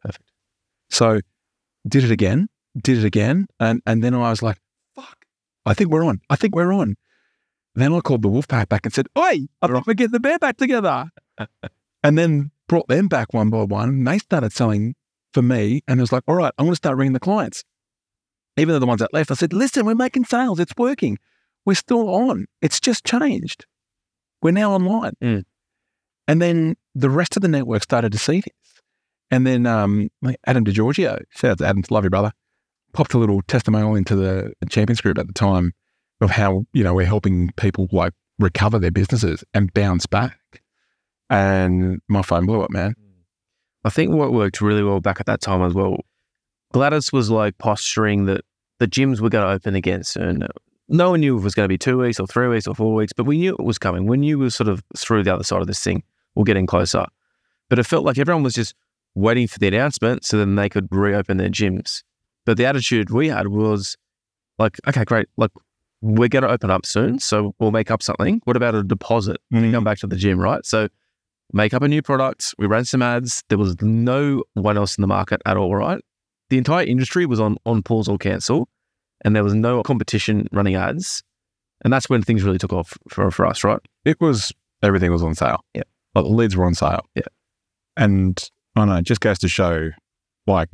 [0.02, 0.32] Perfect.
[0.90, 1.20] So
[1.88, 2.50] did it again,
[2.82, 3.48] did it again.
[3.60, 4.58] And, and then I was like,
[4.96, 5.26] fuck,
[5.66, 6.22] I think we're on.
[6.30, 6.96] I think we're on.
[7.76, 10.38] Then I called the Wolfpack back and said, Oi, I think we're getting the bear
[10.40, 11.10] back together.
[12.04, 13.90] and then brought them back one by one.
[13.90, 14.96] And they started selling
[15.34, 15.82] for me.
[15.88, 17.64] And it was like, all right, I'm going to start ringing the clients.
[18.58, 20.60] Even though the ones that left, I said, listen, we're making sales.
[20.60, 21.18] It's working.
[21.66, 22.46] We're still on.
[22.62, 23.66] It's just changed.
[24.42, 25.14] We're now online.
[25.22, 25.44] Mm.
[26.28, 28.82] And then the rest of the network started to see this.
[29.30, 30.10] And then um,
[30.46, 32.32] Adam DiGiorgio, shout out to Adam, love you, brother,
[32.94, 35.74] popped a little testimonial into the Champions group at the time
[36.20, 40.40] of how, you know, we're helping people like recover their businesses and bounce back.
[41.30, 42.94] And my phone blew up, man.
[43.84, 45.98] I think what worked really well back at that time as well,
[46.74, 48.42] Gladys was like posturing that
[48.80, 50.44] the gyms were going to open again soon.
[50.92, 52.76] No one knew if it was going to be two weeks or three weeks or
[52.76, 54.08] four weeks, but we knew it was coming.
[54.08, 56.04] We knew we were sort of through the other side of this thing
[56.36, 57.06] or getting closer.
[57.70, 58.76] But it felt like everyone was just
[59.16, 62.04] waiting for the announcement so then they could reopen their gyms.
[62.46, 63.96] But the attitude we had was
[64.60, 65.28] like, okay, great.
[65.38, 65.52] Like,
[66.02, 67.20] we're going to open up soon.
[67.20, 68.42] So we'll make up something.
[68.44, 69.68] What about a deposit when mm-hmm.
[69.68, 70.66] you come back to the gym, right?
[70.66, 70.90] So
[71.54, 72.54] make up a new product.
[72.58, 73.44] We ran some ads.
[73.48, 76.04] There was no one else in the market at all, right?
[76.50, 78.68] The entire industry was on, on pause or cancel,
[79.24, 81.24] and there was no competition running ads.
[81.84, 83.80] And that's when things really took off for, for us, right?
[84.06, 84.52] It was,
[84.84, 85.64] everything was on sale.
[85.74, 85.84] Yeah.
[86.14, 87.06] Like the leads were on sale.
[87.16, 87.24] Yeah.
[87.98, 88.42] And
[88.76, 89.90] I don't know, it just goes to show,
[90.48, 90.70] like,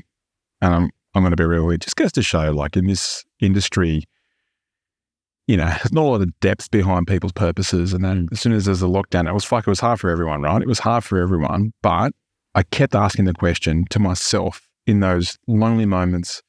[0.62, 3.24] and I'm, I'm going to be real, it just goes to show, like, in this
[3.40, 4.04] industry,
[5.48, 7.94] you know, there's not a lot of depth behind people's purposes.
[7.94, 10.10] And then as soon as there's a lockdown, it was like it was hard for
[10.10, 10.62] everyone, right?
[10.62, 11.74] It was hard for everyone.
[11.82, 12.12] But
[12.54, 16.44] I kept asking the question to myself in those lonely moments,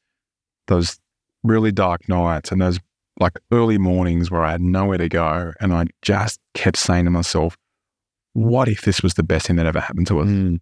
[0.67, 0.99] those
[1.45, 2.79] really dark nights, and those
[3.21, 5.53] like early mornings where I had nowhere to go.
[5.61, 7.57] And I just kept saying to myself,
[8.35, 10.29] what if this was the best thing that ever happened to us?
[10.29, 10.61] Mm.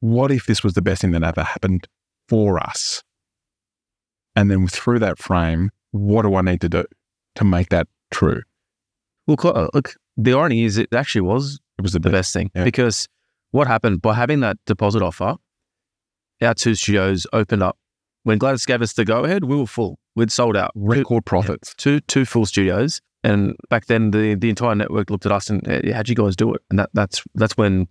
[0.00, 1.86] What if this was the best thing that ever happened
[2.28, 3.02] for us?
[4.34, 6.84] And then through that frame, what do I need to do
[7.34, 8.42] to make that true?
[9.26, 12.12] Well, look, the irony is it actually was It was the the best.
[12.12, 12.64] best thing Yeah.
[12.64, 13.06] because
[13.50, 15.36] what happened by having that deposit offer,
[16.40, 17.76] our two studios opened up.
[18.24, 19.98] When Gladys gave us the go ahead, we were full.
[20.14, 20.70] We'd sold out.
[20.74, 21.74] Record profits.
[21.74, 23.00] two, two full studios.
[23.24, 26.36] And back then, the, the entire network looked at us and, "Eh, how'd you guys
[26.36, 26.62] do it?
[26.70, 27.88] And that, that's that's when,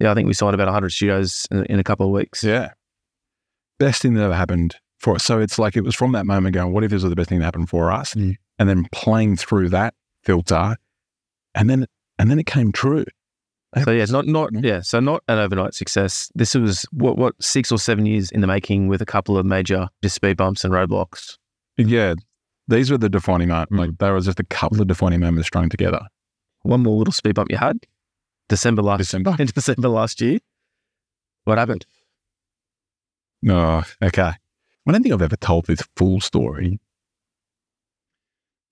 [0.00, 2.42] yeah, I think we signed about 100 studios in, in a couple of weeks.
[2.42, 2.72] Yeah.
[3.78, 5.24] Best thing that ever happened for us.
[5.24, 7.28] So it's like it was from that moment going, what if this was the best
[7.28, 8.14] thing that happened for us?
[8.14, 8.36] Mm.
[8.58, 9.94] And then playing through that
[10.24, 10.76] filter.
[11.54, 11.86] And then
[12.18, 13.04] and then it came true.
[13.84, 16.30] So yeah, not not yeah, so not an overnight success.
[16.34, 19.44] This was what what six or seven years in the making with a couple of
[19.44, 21.36] major just speed bumps and roadblocks.
[21.76, 22.14] Yeah.
[22.68, 23.72] These were the defining moments.
[23.72, 26.00] Like there was just a couple of defining moments strung together.
[26.62, 27.78] One more little speed bump you had,
[28.48, 29.36] December last December.
[29.38, 30.38] in December last year.
[31.44, 31.86] What happened?
[33.48, 34.32] Oh, okay.
[34.88, 36.80] I don't think I've ever told this full story.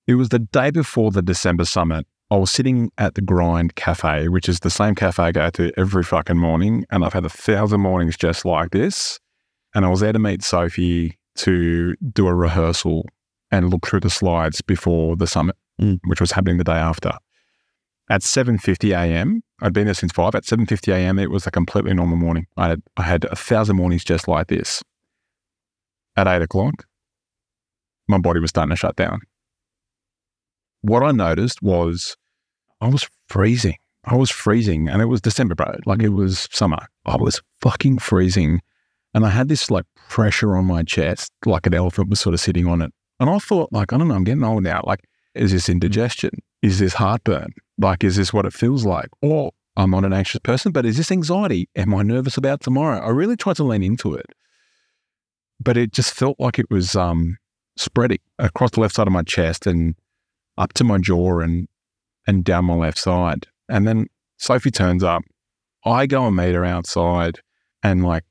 [0.06, 2.06] It was the day before the December summit.
[2.30, 5.72] I was sitting at the Grind Cafe, which is the same cafe I go to
[5.78, 6.84] every fucking morning.
[6.90, 9.20] And I've had a thousand mornings just like this.
[9.74, 13.06] And I was there to meet Sophie to do a rehearsal
[13.50, 15.98] and look through the slides before the summit, Mm.
[16.04, 17.10] which was happening the day after.
[18.08, 20.34] At 7.50 a.m., I'd been there since 5.
[20.36, 22.46] At 7.50 a.m., it was a completely normal morning.
[22.56, 24.82] I had, I had a thousand mornings just like this.
[26.16, 26.84] At 8 o'clock,
[28.06, 29.20] my body was starting to shut down.
[30.84, 32.14] What I noticed was
[32.82, 33.78] I was freezing.
[34.04, 35.78] I was freezing and it was December, bro.
[35.86, 36.76] Like it was summer.
[37.06, 38.60] I was fucking freezing.
[39.14, 42.40] And I had this like pressure on my chest, like an elephant was sort of
[42.40, 42.92] sitting on it.
[43.18, 44.82] And I thought, like, I don't know, I'm getting old now.
[44.84, 45.00] Like,
[45.34, 46.42] is this indigestion?
[46.60, 47.54] Is this heartburn?
[47.78, 49.08] Like, is this what it feels like?
[49.22, 51.70] Or I'm not an anxious person, but is this anxiety?
[51.76, 52.98] Am I nervous about tomorrow?
[52.98, 54.26] I really tried to lean into it.
[55.58, 57.38] But it just felt like it was um,
[57.78, 59.94] spreading across the left side of my chest and
[60.56, 61.68] up to my jaw and
[62.26, 63.46] and down my left side.
[63.68, 64.06] And then
[64.38, 65.22] Sophie turns up.
[65.84, 67.40] I go and meet her outside
[67.82, 68.24] and like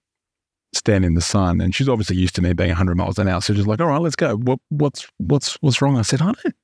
[0.73, 1.61] stand in the sun.
[1.61, 3.41] And she's obviously used to me being 100 miles an hour.
[3.41, 4.35] So she's like, "All right, let's go.
[4.37, 6.55] What what's what's what's wrong?" I said, "I don't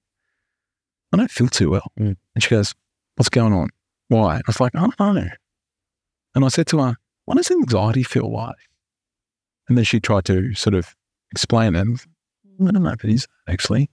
[1.14, 2.16] I don't feel too well." Mm.
[2.36, 2.74] And she goes,
[3.16, 3.70] "What's going on?
[4.08, 5.30] Why?" I was like, "I don't know."
[6.36, 6.96] And I said to her,
[7.26, 8.56] "What does anxiety feel like?"
[9.68, 10.96] And then she tried to sort of
[11.32, 11.88] explain it.
[12.62, 13.90] I don't know if it is actually.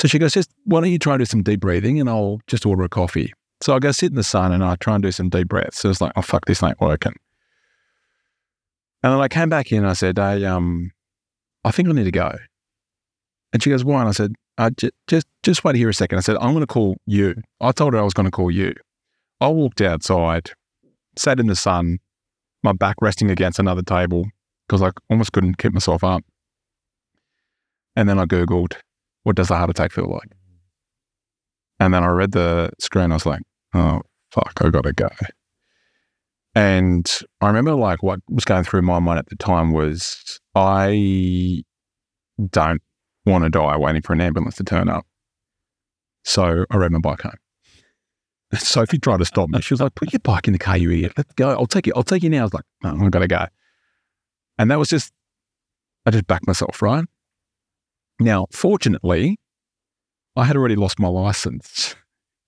[0.00, 2.40] So she goes, just why don't you try and do some deep breathing and I'll
[2.46, 3.32] just order a coffee.
[3.60, 5.80] So I go sit in the sun and I try and do some deep breaths.
[5.80, 7.14] So it's like, oh fuck, this ain't working.
[9.02, 10.92] And then I came back in and I said, hey, um,
[11.64, 12.36] I think I need to go.
[13.52, 14.00] And she goes, why?
[14.00, 16.18] And I said, uh, j- just just wait here a second.
[16.18, 17.34] I said, I'm going to call you.
[17.60, 18.74] I told her I was going to call you.
[19.40, 20.50] I walked outside,
[21.16, 21.98] sat in the sun,
[22.62, 24.26] my back resting against another table
[24.66, 26.22] because I almost couldn't keep myself up.
[27.96, 28.74] And then I Googled,
[29.28, 30.30] what does a heart attack feel like?
[31.78, 33.12] And then I read the screen.
[33.12, 33.42] I was like,
[33.74, 34.00] oh,
[34.32, 35.10] fuck, I got to go.
[36.54, 37.06] And
[37.42, 41.62] I remember like what was going through my mind at the time was I
[42.50, 42.80] don't
[43.26, 45.06] want to die waiting for an ambulance to turn up.
[46.24, 47.34] So I rode my bike home.
[48.54, 49.60] Sophie tried to stop me.
[49.60, 51.12] She was like, put your bike in the car, you idiot.
[51.18, 51.50] Let's go.
[51.50, 51.92] I'll take you.
[51.94, 52.40] I'll take you now.
[52.40, 53.44] I was like, oh, no, I've got to go.
[54.56, 55.12] And that was just,
[56.06, 57.04] I just backed myself, right?
[58.20, 59.38] Now, fortunately,
[60.36, 61.94] I had already lost my license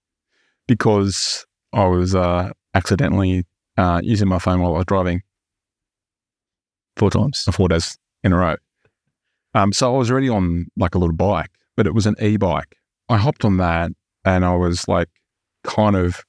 [0.68, 3.44] because I was uh, accidentally
[3.76, 5.22] uh, using my phone while I was driving
[6.96, 7.44] Four times.
[7.52, 8.56] four days in a row.
[9.54, 12.76] Um, so I was already on like a little bike, but it was an e-bike.
[13.08, 13.92] I hopped on that
[14.24, 15.08] and I was like
[15.64, 16.22] kind of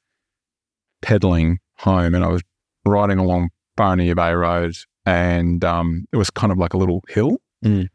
[1.01, 2.41] pedaling home and I was
[2.85, 4.75] riding along Burraneer Bay Road
[5.05, 7.37] and um, it was kind of like a little hill.
[7.65, 7.87] Mm.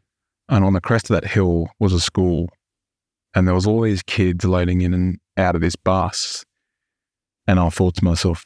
[0.49, 2.47] And on the crest of that hill was a school.
[3.35, 6.45] And there was all these kids loading in and out of this bus.
[7.47, 8.43] And I thought to myself,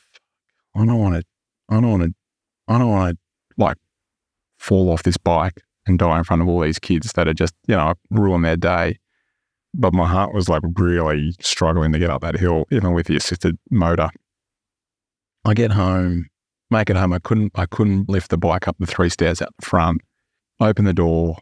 [0.75, 1.23] I don't want to,
[1.69, 2.13] I don't want to,
[2.67, 3.77] I don't want to like
[4.57, 7.53] fall off this bike and die in front of all these kids that are just,
[7.67, 8.97] you know, ruin their day.
[9.73, 13.15] But my heart was like really struggling to get up that hill, even with the
[13.15, 14.09] assisted motor.
[15.45, 16.27] I get home,
[16.69, 17.13] make it home.
[17.13, 20.01] I couldn't, I couldn't lift the bike up the three stairs out the front.
[20.59, 21.37] Open the door,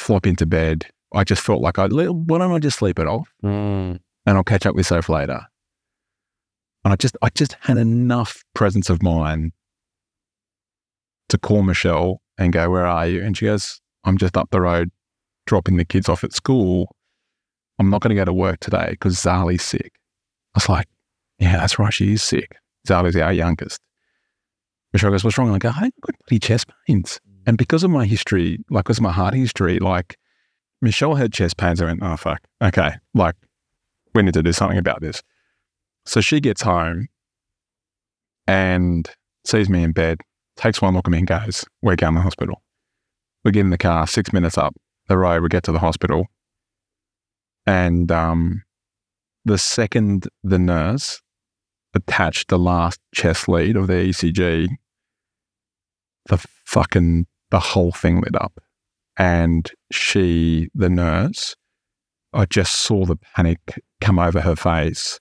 [0.00, 0.86] flop into bed.
[1.12, 3.98] I just felt like I, why don't I just sleep it off Mm.
[4.26, 5.40] and I'll catch up with Soph later.
[6.84, 9.52] And I just, I just had enough presence of mind
[11.28, 14.60] to call Michelle and go, "Where are you?" And she goes, "I'm just up the
[14.60, 14.90] road,
[15.46, 16.96] dropping the kids off at school.
[17.78, 19.92] I'm not going to go to work today because Zali's sick."
[20.54, 20.88] I was like,
[21.38, 21.92] "Yeah, that's right.
[21.92, 22.56] She is sick.
[22.88, 23.80] Zali's our youngest."
[24.92, 27.20] Michelle goes, "What's wrong?" And I go, "I've got bloody chest pains."
[27.50, 30.16] And because of my history, like because of my heart history, like
[30.80, 31.82] Michelle had chest pains.
[31.82, 33.34] I went, "Oh fuck, okay." Like
[34.14, 35.20] we need to do something about this.
[36.06, 37.08] So she gets home
[38.46, 39.10] and
[39.44, 40.20] sees me in bed,
[40.54, 42.62] takes one look at me and goes, We're going to the hospital.
[43.42, 44.76] We get in the car, six minutes up
[45.08, 46.28] the road, we get to the hospital.
[47.66, 48.62] And um,
[49.44, 51.20] the second the nurse
[51.94, 54.68] attached the last chest lead of the ECG,
[56.28, 58.60] the fucking, the whole thing lit up.
[59.18, 61.54] And she, the nurse,
[62.32, 63.58] I just saw the panic
[64.00, 65.18] come over her face.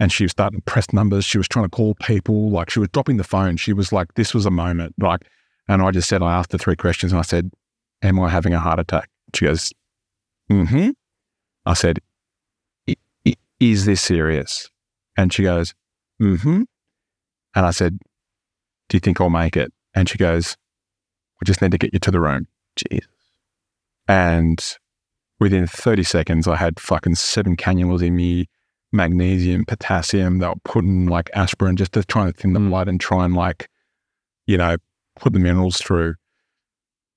[0.00, 1.24] And she was starting to press numbers.
[1.24, 2.50] She was trying to call people.
[2.50, 3.56] Like she was dropping the phone.
[3.56, 4.94] She was like, this was a moment.
[4.98, 5.20] Like,
[5.68, 7.50] and I just said, I asked her three questions and I said,
[8.02, 9.08] Am I having a heart attack?
[9.34, 9.72] She goes,
[10.50, 10.90] Mm hmm.
[11.64, 12.00] I said,
[12.88, 12.96] "I-
[13.26, 14.68] i- Is this serious?
[15.16, 15.74] And she goes,
[16.20, 16.62] Mm hmm.
[17.54, 17.98] And I said,
[18.88, 19.72] Do you think I'll make it?
[19.94, 20.56] And she goes,
[21.44, 22.46] We just need to get you to the room.
[22.74, 23.06] Jesus.
[24.08, 24.64] And
[25.38, 28.46] within 30 seconds, I had fucking seven cannulas in me,
[28.92, 30.38] magnesium, potassium.
[30.38, 32.70] They were putting like aspirin just to try and thin the Mm.
[32.70, 33.68] blood and try and like,
[34.46, 34.78] you know,
[35.16, 36.14] put the minerals through.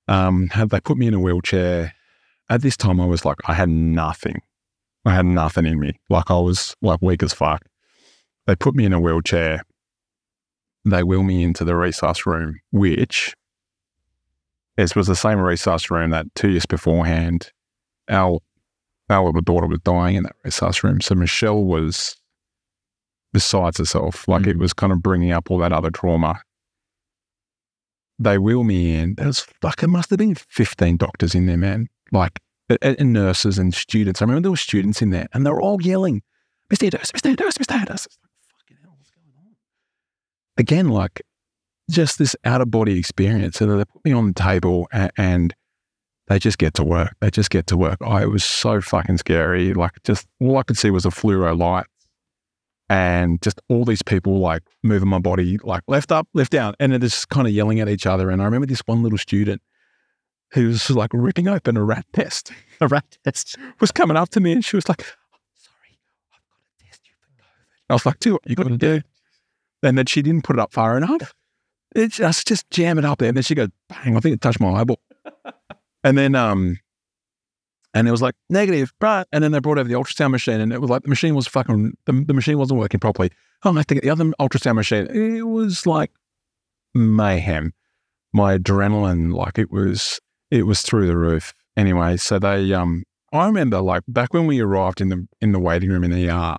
[0.10, 1.94] Um, had they put me in a wheelchair.
[2.50, 4.42] At this time, I was like, I had nothing.
[5.06, 5.94] I had nothing in me.
[6.10, 7.62] Like I was like weak as fuck.
[8.46, 9.62] They put me in a wheelchair.
[10.84, 13.34] They wheel me into the resus room, which
[14.78, 17.52] this was the same resus room that two years beforehand,
[18.10, 18.40] our
[19.10, 21.02] our little daughter was dying in that resus room.
[21.02, 22.16] So Michelle was
[23.34, 24.28] besides herself.
[24.28, 24.62] Like it mm.
[24.62, 26.42] was kind of bringing up all that other trauma.
[28.20, 29.16] They wheel me in.
[29.16, 31.88] There was like it must have been fifteen doctors in there, man.
[32.12, 32.40] Like
[32.82, 34.22] and, nurses and students.
[34.22, 36.22] I remember there were students in there, and they were all yelling,
[36.70, 36.86] "Mr.
[36.86, 37.30] Anderson, Mr.
[37.30, 37.80] Anderson, Mr.
[37.80, 38.18] Anderson." It's
[38.52, 39.56] like, fucking hell, what's going on?
[40.58, 41.22] Again, like
[41.90, 43.62] just this out of body experience.
[43.62, 45.56] And they put me on the table and, and
[46.28, 47.16] they just get to work.
[47.22, 47.98] They just get to work.
[48.02, 49.74] Oh, it was so fucking scary.
[49.74, 51.86] Like just all I could see was a fluoro light
[52.90, 56.76] and just all these people like moving my body like left up, left down.
[56.80, 58.30] And they're just kind of yelling at each other.
[58.30, 59.62] And I remember this one little student
[60.54, 63.58] who was like ripping open a rat test, A rat test.
[63.80, 66.00] was coming up to me and she was like, "Oh, sorry,
[66.34, 67.90] I've got to test you for COVID.
[67.90, 69.02] I was like, dude, what you got to do?
[69.84, 71.34] And then she didn't put it up far enough.
[71.96, 73.30] It just, just jam it up there.
[73.30, 75.00] And then she goes, bang, I think it touched my eyeball.
[76.04, 76.78] and then, um,
[77.94, 79.26] and it was like negative, right?
[79.32, 81.48] And then they brought over the ultrasound machine and it was like the machine was
[81.48, 83.32] fucking, the, the machine wasn't working properly.
[83.64, 85.08] Oh, I have to get the other ultrasound machine.
[85.08, 86.12] It was like
[86.94, 87.74] mayhem.
[88.34, 90.20] My adrenaline, like it was,
[90.52, 91.54] it was through the roof.
[91.76, 95.60] Anyway, so they, um, I remember like back when we arrived in the, in the
[95.60, 96.58] waiting room in the ER,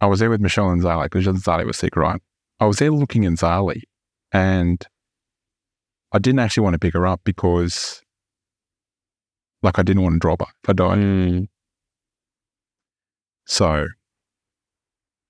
[0.00, 2.20] I was there with Michelle and Zali because Zali was sick, right?
[2.60, 3.82] I was there looking at Zali
[4.32, 4.84] and
[6.12, 8.02] I didn't actually want to pick her up because
[9.62, 10.98] like I didn't want to drop her if I died.
[10.98, 11.48] Mm.
[13.46, 13.86] So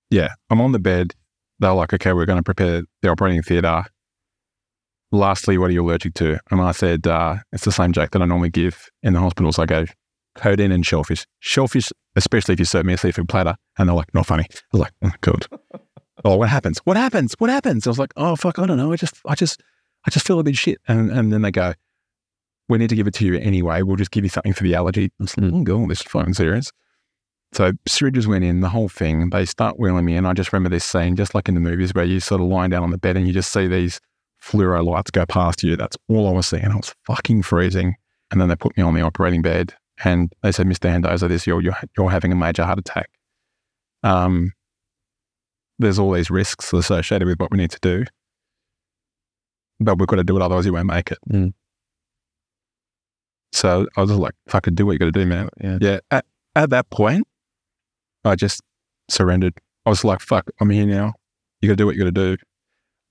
[0.09, 1.13] yeah, I'm on the bed.
[1.59, 3.83] They're like, okay, we're going to prepare the operating theatre.
[5.11, 6.39] Lastly, what are you allergic to?
[6.51, 9.57] And I said, uh, it's the same joke that I normally give in the hospitals.
[9.57, 9.85] I go,
[10.35, 11.25] codeine and shellfish.
[11.39, 13.55] Shellfish, especially if you serve me a seafood platter.
[13.77, 14.45] And they're like, not funny.
[14.51, 15.47] I was like, oh, good.
[16.25, 16.79] Oh, what happens?
[16.79, 17.35] What happens?
[17.37, 17.85] What happens?
[17.85, 18.91] I was like, oh, fuck, I don't know.
[18.91, 19.61] I just, I just,
[20.05, 20.79] I just feel a bit shit.
[20.87, 21.73] And, and then they go,
[22.69, 23.81] we need to give it to you anyway.
[23.81, 25.05] We'll just give you something for the allergy.
[25.05, 26.71] I was like, oh, God, this is fucking serious.
[27.53, 29.29] So syringes went in, the whole thing.
[29.29, 30.25] They start wheeling me in.
[30.25, 32.71] I just remember this scene, just like in the movies, where you sort of lying
[32.71, 33.99] down on the bed and you just see these
[34.41, 35.75] fluoro lights go past you.
[35.77, 36.65] That's all I was seeing.
[36.65, 37.95] I was fucking freezing.
[38.31, 40.85] And then they put me on the operating bed and they said, Mr.
[40.85, 43.09] Mendoza, this you're, you're you're having a major heart attack.
[44.03, 44.51] Um,
[45.79, 48.05] there's all these risks associated with what we need to do,
[49.79, 51.19] but we've got to do it, otherwise you won't make it.
[51.31, 51.53] Mm.
[53.51, 55.77] So I was just like, "Fucking do what you got to do, man." Yeah.
[55.79, 55.99] Yeah.
[56.11, 56.25] At,
[56.55, 57.27] at that point,
[58.25, 58.61] I just
[59.09, 59.53] surrendered.
[59.85, 61.13] I was like, "Fuck, I'm here now.
[61.61, 62.37] You got to do what you got to do."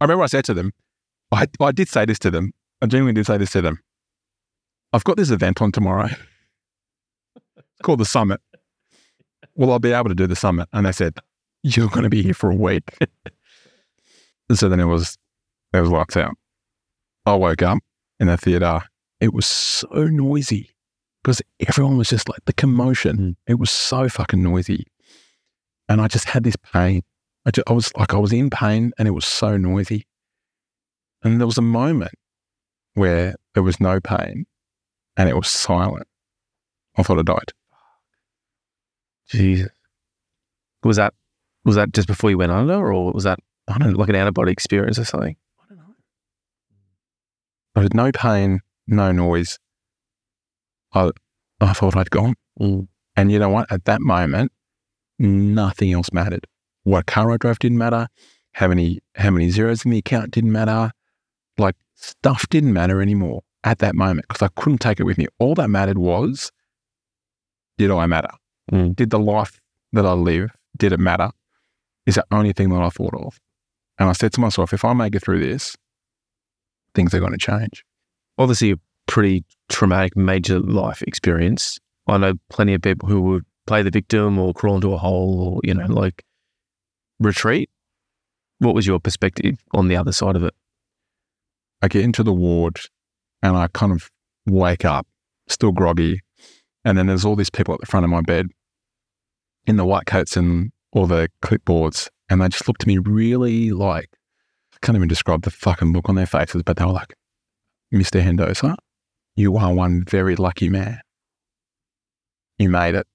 [0.00, 0.72] I remember I said to them,
[1.32, 2.52] I I did say this to them.
[2.82, 3.80] I genuinely did say this to them.
[4.92, 6.08] I've got this event on tomorrow.
[7.56, 8.40] It's called the summit.
[9.54, 10.68] Will I be able to do the summit?
[10.72, 11.18] And they said,
[11.66, 12.96] You're going to be here for a week.
[14.52, 15.18] so then it was,
[15.72, 16.36] it was lights out.
[17.24, 17.78] I woke up
[18.20, 18.82] in the theater.
[19.20, 20.70] It was so noisy
[21.24, 23.16] because everyone was just like the commotion.
[23.18, 23.36] Mm.
[23.48, 24.86] It was so fucking noisy.
[25.88, 27.02] And I just had this pain.
[27.44, 30.06] I, ju- I was like, I was in pain and it was so noisy.
[31.24, 32.14] And there was a moment
[32.94, 34.46] where there was no pain
[35.16, 36.06] and it was silent.
[36.96, 37.52] I thought I died.
[39.30, 39.72] Jesus.
[40.84, 41.12] Was that
[41.66, 44.14] was that just before you went under, or was that I don't know, like an
[44.14, 45.36] out of body experience or something?
[45.60, 45.94] I don't know.
[47.74, 49.58] I had no pain, no noise.
[50.94, 51.10] I,
[51.60, 52.34] I thought I'd gone.
[52.58, 52.86] Mm.
[53.16, 53.70] And you know what?
[53.70, 54.52] At that moment,
[55.18, 56.46] nothing else mattered.
[56.84, 58.06] What car I drove didn't matter.
[58.52, 60.92] How many how many zeros in the account didn't matter.
[61.58, 65.26] Like stuff didn't matter anymore at that moment because I couldn't take it with me.
[65.40, 66.52] All that mattered was,
[67.76, 68.30] did I matter?
[68.70, 68.94] Mm.
[68.94, 69.60] Did the life
[69.92, 71.30] that I live, did it matter?
[72.06, 73.38] Is the only thing that I thought of.
[73.98, 75.76] And I said to myself, if I make it through this,
[76.94, 77.84] things are going to change.
[78.38, 78.76] Obviously, a
[79.06, 81.78] pretty traumatic, major life experience.
[82.06, 85.40] I know plenty of people who would play the victim or crawl into a hole
[85.40, 86.24] or you know like
[87.18, 87.70] retreat.
[88.58, 90.54] What was your perspective on the other side of it?
[91.82, 92.80] I get into the ward
[93.42, 94.10] and I kind of
[94.46, 95.06] wake up,
[95.48, 96.20] still groggy.
[96.84, 98.46] And then there's all these people at the front of my bed
[99.66, 102.08] in the white coats and all the clipboards.
[102.28, 104.08] And they just looked at me really like,
[104.74, 107.14] I can't even describe the fucking look on their faces, but they were like,
[107.94, 108.24] Mr.
[108.24, 108.76] Mendoza,
[109.36, 111.00] you are one very lucky man.
[112.58, 113.06] You made it.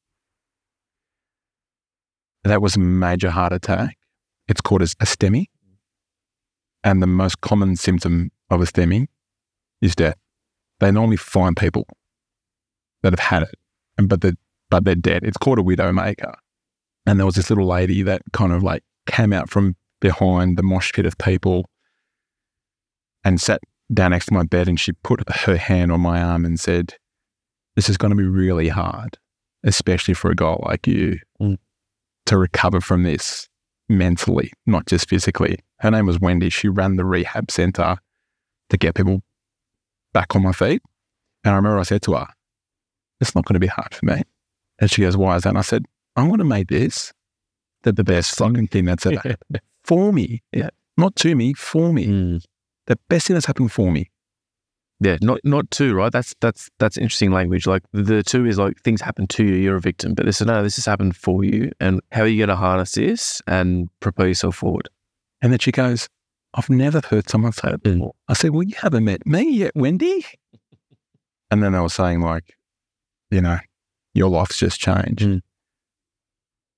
[2.44, 3.98] That was a major heart attack.
[4.48, 5.46] It's called as a STEMI.
[6.84, 9.08] And the most common symptom of a STEMI
[9.82, 10.18] is death.
[10.80, 11.86] They normally find people
[13.04, 13.56] that have had it,
[14.08, 14.34] but they're,
[14.70, 15.24] but they're dead.
[15.24, 16.34] It's called a widowmaker.
[17.06, 20.64] And there was this little lady that kind of like came out from behind the
[20.64, 21.70] mosh pit of people
[23.24, 23.60] and sat
[23.94, 26.96] down next to my bed and she put her hand on my arm and said,
[27.76, 29.18] This is going to be really hard,
[29.64, 31.58] especially for a guy like you Mm.
[32.28, 33.48] to recover from this
[33.90, 35.60] mentally, not just physically.
[35.80, 36.50] Her name was Wendy.
[36.50, 37.98] She ran the rehab center
[38.70, 39.22] to get people
[40.14, 40.82] back on my feet.
[41.44, 42.28] And I remember I said to her,
[43.20, 44.22] It's not going to be hard for me.
[44.80, 45.50] And she goes, Why is that?
[45.50, 45.86] And I said,
[46.16, 47.14] I'm going to make this
[47.84, 50.44] the, the best fucking thing that's ever happened for me.
[50.52, 50.70] Yeah.
[50.98, 52.08] Not to me, for me.
[52.08, 52.44] Mm.
[52.88, 54.10] The best thing that's happened for me.
[55.04, 56.12] Yeah, not not to, right?
[56.12, 57.66] That's that's that's interesting language.
[57.66, 60.14] Like the to is like things happen to you, you're a victim.
[60.14, 62.56] But this is no, this has happened for you, and how are you going to
[62.56, 64.90] harness this and propel yourself forward?
[65.42, 66.08] And then she goes,
[66.54, 67.94] I've never heard someone say it Mm.
[67.96, 68.14] before.
[68.28, 70.24] I said, Well, you haven't met me yet, Wendy.
[71.52, 72.56] and then they were saying, like,
[73.32, 73.58] you know,
[74.14, 75.22] your life's just changed.
[75.22, 75.42] Mm.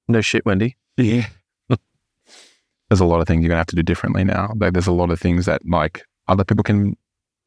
[0.08, 0.78] No shit, Wendy.
[0.98, 1.28] Yeah.
[2.90, 4.54] There's a lot of things you're going to have to do differently now.
[4.56, 6.96] Like, There's a lot of things that, like, other people can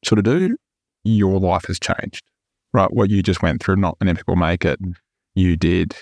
[0.04, 0.56] sort of do.
[1.04, 2.22] Your life has changed,
[2.72, 2.92] right?
[2.92, 4.80] What you just went through, not many people make it.
[5.34, 5.94] You did.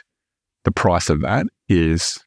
[0.64, 2.24] The price of that is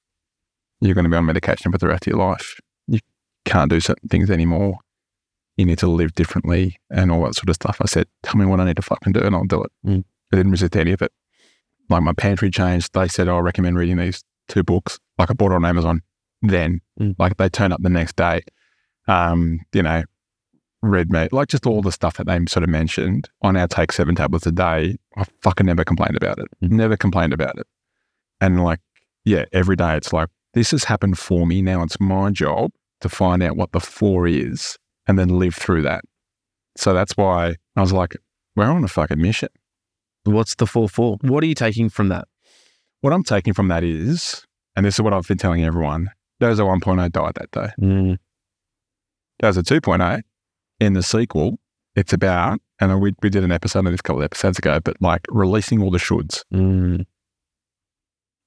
[0.81, 2.59] you're going to be on medication for the rest of your life.
[2.87, 2.99] You
[3.45, 4.79] can't do certain things anymore.
[5.55, 7.77] You need to live differently and all that sort of stuff.
[7.81, 9.71] I said, tell me what I need to fucking do and I'll do it.
[9.85, 10.03] Mm.
[10.31, 11.11] I didn't resist any of it.
[11.89, 12.93] Like my pantry changed.
[12.93, 14.99] They said, oh, I recommend reading these two books.
[15.17, 16.01] Like I bought it on Amazon
[16.41, 16.81] then.
[16.99, 17.15] Mm.
[17.17, 18.41] Like they turned up the next day.
[19.07, 20.03] Um, you know,
[20.81, 23.29] red meat, like just all the stuff that they sort of mentioned.
[23.41, 24.97] on our take seven tablets a day.
[25.15, 26.47] I fucking never complained about it.
[26.63, 26.71] Mm.
[26.71, 27.67] Never complained about it.
[28.41, 28.79] And like,
[29.25, 31.61] yeah, every day it's like, this has happened for me.
[31.61, 32.71] Now it's my job
[33.01, 34.77] to find out what the for is
[35.07, 36.03] and then live through that.
[36.77, 38.15] So that's why I was like,
[38.55, 39.49] we're on a fucking mission.
[40.27, 41.17] What's the for for?
[41.21, 42.27] What are you taking from that?
[43.01, 46.09] What I'm taking from that is, and this is what I've been telling everyone,
[46.41, 47.69] Doza 1.0 died that day.
[47.81, 48.17] Mm.
[49.41, 50.21] Doza 2.0
[50.79, 51.59] in the sequel,
[51.95, 54.79] it's about, and we, we did an episode of this a couple of episodes ago,
[54.83, 56.43] but like releasing all the shoulds.
[56.53, 57.05] Mm.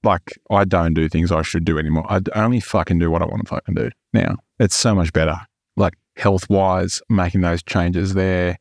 [0.03, 2.05] like I don't do things I should do anymore.
[2.09, 4.37] I only fucking do what I want to fucking do now.
[4.59, 5.35] It's so much better.
[5.75, 8.57] Like health wise, making those changes there.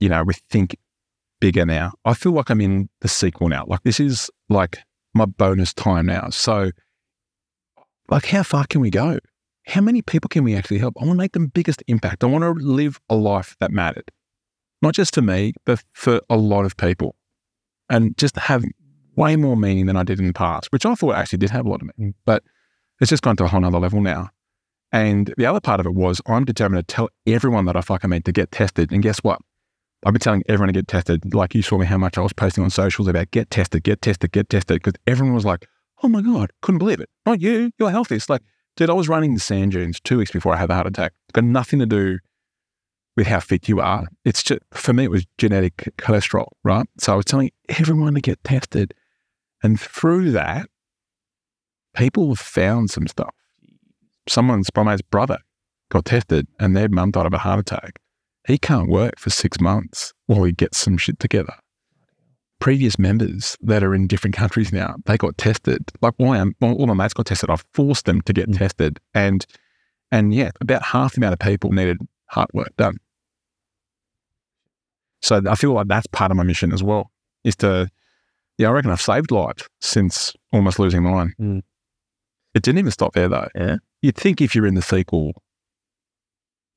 [0.00, 0.76] You know, we think
[1.44, 1.92] bigger now.
[2.06, 3.66] I feel like I'm in the sequel now.
[3.66, 4.78] Like this is like
[5.12, 6.30] my bonus time now.
[6.30, 6.70] So,
[8.08, 9.18] like, how far can we go?
[9.66, 10.94] How many people can we actually help?
[10.98, 12.24] I want to make the biggest impact.
[12.24, 14.10] I want to live a life that mattered,
[14.80, 17.14] not just to me, but for a lot of people,
[17.90, 18.64] and just have
[19.14, 21.66] way more meaning than I did in the past, which I thought actually did have
[21.66, 22.42] a lot of meaning, but
[23.02, 24.30] it's just gone to a whole nother level now.
[24.92, 28.08] And the other part of it was I'm determined to tell everyone that I fucking
[28.08, 28.92] meet to get tested.
[28.92, 29.40] And guess what?
[30.04, 31.34] I've been telling everyone to get tested.
[31.34, 34.02] Like you saw me how much I was posting on socials about get tested, get
[34.02, 35.66] tested, get tested, because everyone was like,
[36.02, 37.08] oh my God, couldn't believe it.
[37.24, 38.16] Not you, you're healthy.
[38.16, 38.42] It's like,
[38.76, 41.12] dude, I was running the sand dunes two weeks before I had a heart attack.
[41.28, 42.18] It's got nothing to do
[43.16, 44.06] with how fit you are.
[44.24, 46.86] It's just, for me, it was genetic cholesterol, right?
[46.98, 48.92] So I was telling everyone to get tested.
[49.62, 50.68] And through that,
[51.94, 53.34] people have found some stuff.
[54.28, 55.38] Someone's my brother
[55.90, 58.00] got tested and their mum died of a heart attack.
[58.46, 61.54] He can't work for six months while he gets some shit together.
[62.60, 65.90] Previous members that are in different countries now, they got tested.
[66.00, 67.50] Like why am all my mates got tested.
[67.50, 68.58] I forced them to get mm.
[68.58, 69.00] tested.
[69.14, 69.44] And
[70.10, 72.98] and yeah, about half the amount of people needed heart work done.
[75.22, 77.10] So I feel like that's part of my mission as well,
[77.44, 77.90] is to
[78.58, 81.34] yeah, I reckon I've saved lives since almost losing mine.
[81.40, 81.62] Mm.
[82.54, 83.48] It didn't even stop there though.
[83.54, 83.76] Yeah.
[84.00, 85.32] You'd think if you're in the sequel,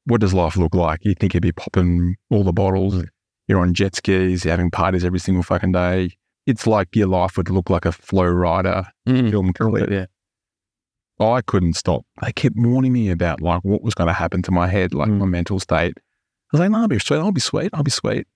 [0.07, 1.03] what does life look like?
[1.03, 3.03] You think you'd be popping all the bottles,
[3.47, 6.11] you're on jet skis, you're having parties every single fucking day.
[6.45, 9.29] It's like your life would look like a Flo Rida mm.
[9.29, 9.89] film clip.
[9.89, 10.05] Yeah.
[11.19, 12.05] I couldn't stop.
[12.21, 15.09] They kept warning me about like what was going to happen to my head, like
[15.09, 15.17] mm.
[15.17, 15.95] my mental state.
[15.97, 16.01] I
[16.53, 17.17] was like, no, I'll be sweet.
[17.17, 17.69] I'll be sweet.
[17.73, 18.27] I'll be sweet.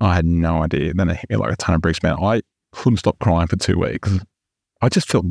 [0.00, 0.94] I had no idea.
[0.94, 2.16] Then it hit me like a ton of bricks, man.
[2.22, 2.42] I
[2.72, 4.12] couldn't stop crying for two weeks.
[4.80, 5.26] I just felt,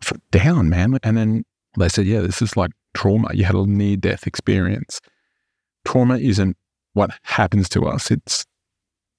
[0.00, 0.98] felt down, man.
[1.02, 1.44] And then
[1.78, 3.28] they said, yeah, this is like trauma.
[3.34, 5.00] You had a near death experience.
[5.84, 6.56] Trauma isn't
[6.94, 8.44] what happens to us, it's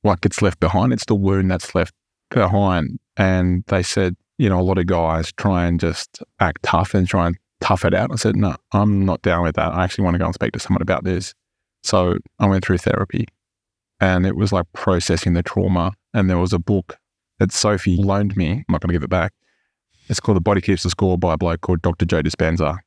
[0.01, 0.93] what gets left behind.
[0.93, 1.93] It's the wound that's left
[2.29, 2.99] behind.
[3.17, 7.07] And they said, you know, a lot of guys try and just act tough and
[7.07, 8.11] try and tough it out.
[8.11, 9.73] I said, no, I'm not down with that.
[9.73, 11.33] I actually want to go and speak to someone about this.
[11.83, 13.27] So I went through therapy
[13.99, 15.93] and it was like processing the trauma.
[16.13, 16.97] And there was a book
[17.39, 18.51] that Sophie loaned me.
[18.51, 19.33] I'm not going to give it back.
[20.07, 22.05] It's called The Body Keeps the Score by a bloke called Dr.
[22.05, 22.77] Joe Dispenza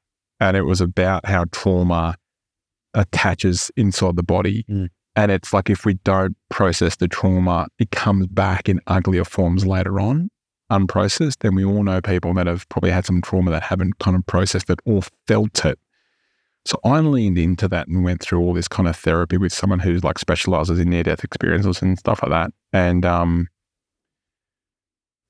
[0.41, 2.17] and it was about how trauma
[2.95, 4.65] attaches inside the body.
[4.69, 4.89] Mm.
[5.17, 9.67] And it's like if we don't process the trauma, it comes back in uglier forms
[9.67, 10.31] later on,
[10.71, 11.45] unprocessed.
[11.45, 14.25] And we all know people that have probably had some trauma that haven't kind of
[14.27, 15.79] processed it or felt it.
[16.65, 19.79] So I leaned into that and went through all this kind of therapy with someone
[19.79, 22.51] who's like specializes in near death experiences and stuff like that.
[22.73, 23.49] And um,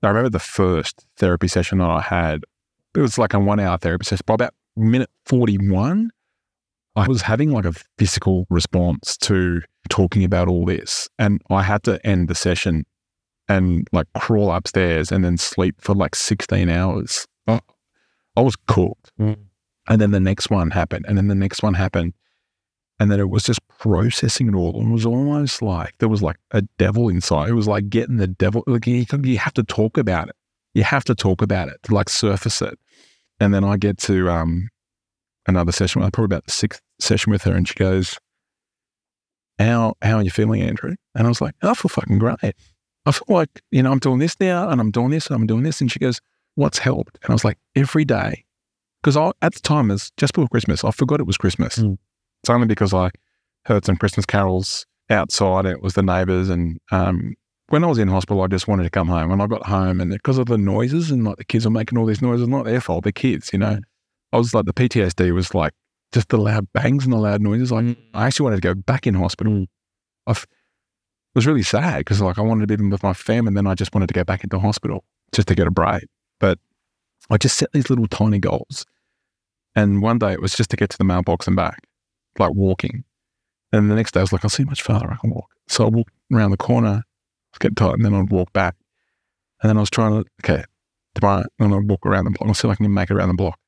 [0.03, 2.43] I remember the first therapy session that I had,
[2.95, 4.25] it was like a one hour therapy session.
[4.27, 6.11] By about minute 41,
[6.97, 11.09] I was having like a physical response to talking about all this.
[11.19, 12.85] And I had to end the session
[13.49, 17.27] and like crawl upstairs and then sleep for like 16 hours.
[17.47, 17.61] I,
[18.37, 19.13] I was cooked.
[19.19, 19.39] Mm.
[19.89, 21.07] And then the next one happened.
[21.09, 22.13] And then the next one happened.
[23.01, 24.81] And then it was just processing it all.
[24.81, 27.49] And it was almost like there was like a devil inside.
[27.49, 28.65] It was like getting the devil.
[28.67, 30.37] Like you, you have to talk about it.
[30.75, 32.79] You have to talk about it to like surface it.
[33.41, 34.69] And then I get to um,
[35.47, 38.19] another session, probably about the sixth session with her, and she goes,
[39.59, 40.95] how, how are you feeling, Andrew?
[41.15, 42.55] And I was like, I feel fucking great.
[43.07, 45.47] I feel like, you know, I'm doing this now and I'm doing this and I'm
[45.47, 45.81] doing this.
[45.81, 46.21] And she goes,
[46.55, 47.19] What's helped?
[47.23, 48.45] And I was like, Every day.
[49.03, 51.79] Because I, at the time, it was just before Christmas, I forgot it was Christmas.
[51.79, 51.99] Mm.
[52.43, 53.11] It's only because I
[53.65, 56.49] heard some Christmas carols outside and it was the neighbors.
[56.49, 57.35] And um,
[57.69, 59.29] when I was in hospital, I just wanted to come home.
[59.31, 61.99] When I got home, and because of the noises and like the kids were making
[61.99, 63.79] all these noises, not their fault, the kids, you know.
[64.33, 65.73] I was like, the PTSD was like
[66.13, 67.71] just the loud bangs and the loud noises.
[67.71, 69.53] Like, I actually wanted to go back in hospital.
[69.53, 69.67] Mm.
[70.27, 70.35] I
[71.35, 73.75] was really sad because like I wanted to be with my family, and then I
[73.75, 76.05] just wanted to go back into hospital just to get a break.
[76.41, 76.59] But
[77.31, 78.87] I just set these little tiny goals.
[79.77, 81.81] And one day it was just to get to the mailbox and back,
[82.39, 83.05] like walking.
[83.73, 85.51] And the next day I was like, I'll see how much farther I can walk.
[85.69, 87.05] So I walked around the corner
[87.59, 88.77] get tight, and then I'd walk back.
[89.63, 90.65] And then I was trying to, okay,
[91.15, 92.49] tomorrow, and I'd walk around the block.
[92.49, 93.59] I'll see if I can make it around the block.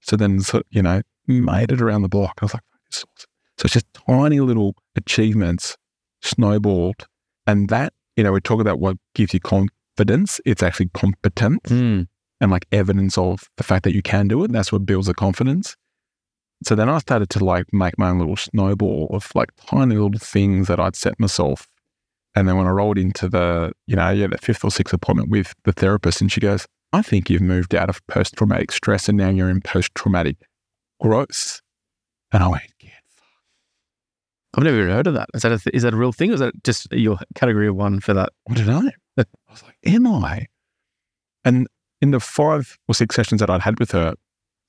[0.00, 2.34] So then, so, you know, made it around the block.
[2.40, 3.04] I was like, so
[3.64, 5.76] it's just tiny little achievements
[6.22, 7.06] snowballed.
[7.46, 10.40] And that, you know, we talk about what gives you confidence.
[10.44, 12.06] It's actually competence mm.
[12.40, 14.52] and like evidence of the fact that you can do it.
[14.52, 15.76] That's what builds the confidence.
[16.64, 20.18] So then I started to like make my own little snowball of like tiny little
[20.18, 21.68] things that I'd set myself
[22.34, 25.30] and then when I rolled into the, you know, yeah, the fifth or sixth appointment
[25.30, 29.08] with the therapist, and she goes, I think you've moved out of post traumatic stress
[29.08, 30.36] and now you're in post traumatic
[31.00, 31.60] growth.
[32.32, 32.90] And I went, yeah,
[34.54, 35.28] I've never even heard of that.
[35.34, 37.68] Is that a th- is that a real thing, or is that just your category
[37.68, 38.30] of one for that?
[38.50, 38.90] I don't know.
[39.18, 40.46] I was like, am I?
[41.44, 41.68] And
[42.00, 44.14] in the five or six sessions that I'd had with her,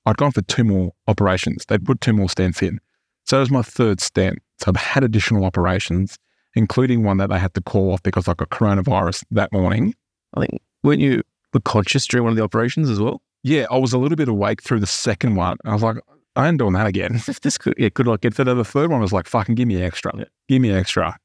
[0.06, 1.64] I'd gone for two more operations.
[1.66, 2.80] They'd put two more stents in.
[3.26, 4.38] So it was my third stent.
[4.58, 6.18] So I've had additional operations,
[6.54, 9.94] including one that they had to call off because I got coronavirus that morning.
[10.34, 11.22] I think weren't you
[11.52, 13.22] were conscious during one of the operations as well?
[13.42, 15.56] Yeah, I was a little bit awake through the second one.
[15.64, 15.96] I was like,
[16.36, 17.20] I ain't doing that again.
[17.42, 19.82] this could yeah, could like get So the third one was like, fucking give me
[19.82, 20.12] extra.
[20.16, 20.24] Yeah.
[20.48, 21.16] Give me extra.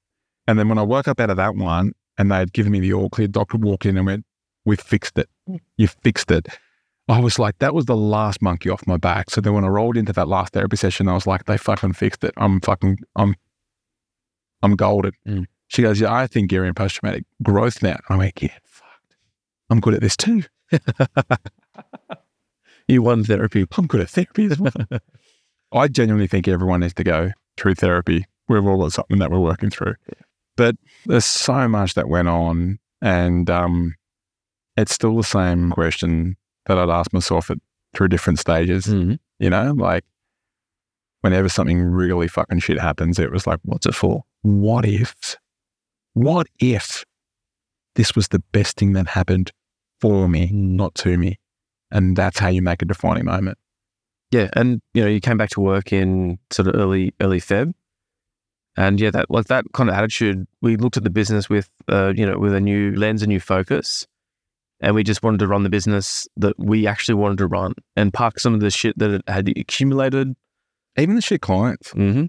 [0.47, 2.79] And then when I woke up out of that one and they had given me
[2.79, 4.25] the all clear, doctor walked in and went,
[4.63, 5.29] we fixed it.
[5.49, 5.59] Mm.
[5.77, 6.47] You fixed it.
[7.07, 9.29] I was like, that was the last monkey off my back.
[9.29, 11.93] So then when I rolled into that last therapy session, I was like, they fucking
[11.93, 12.33] fixed it.
[12.37, 13.35] I'm fucking, I'm,
[14.65, 15.13] I'm golden.
[15.27, 15.45] Mm.
[15.67, 17.97] She goes, yeah, I think you're in post traumatic growth now.
[18.09, 19.15] I went, yeah, fucked.
[19.69, 20.43] I'm good at this too.
[22.87, 23.65] you won therapy.
[23.77, 24.73] I'm good at therapy as well.
[25.71, 28.25] I genuinely think everyone needs to go through therapy.
[28.47, 29.95] We've all got something that we're working through.
[30.55, 32.79] But there's so much that went on.
[33.01, 33.95] And um,
[34.77, 37.57] it's still the same question that I'd ask myself at
[37.93, 38.85] through different stages.
[38.85, 39.19] Mhm.
[39.39, 40.05] You know, like
[41.21, 44.23] whenever something really fucking shit happens, it was like, what's it for?
[44.45, 45.35] What if?
[46.13, 47.03] What if
[47.95, 49.51] this was the best thing that happened
[49.99, 51.39] for me, not to me?
[51.89, 53.57] And that's how you make a defining moment.
[54.29, 57.73] Yeah, and you know, you came back to work in sort of early early Feb,
[58.77, 60.45] and yeah, that like that kind of attitude.
[60.61, 63.39] We looked at the business with uh, you know with a new lens, a new
[63.39, 64.05] focus,
[64.79, 68.13] and we just wanted to run the business that we actually wanted to run and
[68.13, 70.35] park some of the shit that had accumulated.
[70.97, 72.25] Even the shit clients, Mm-hmm.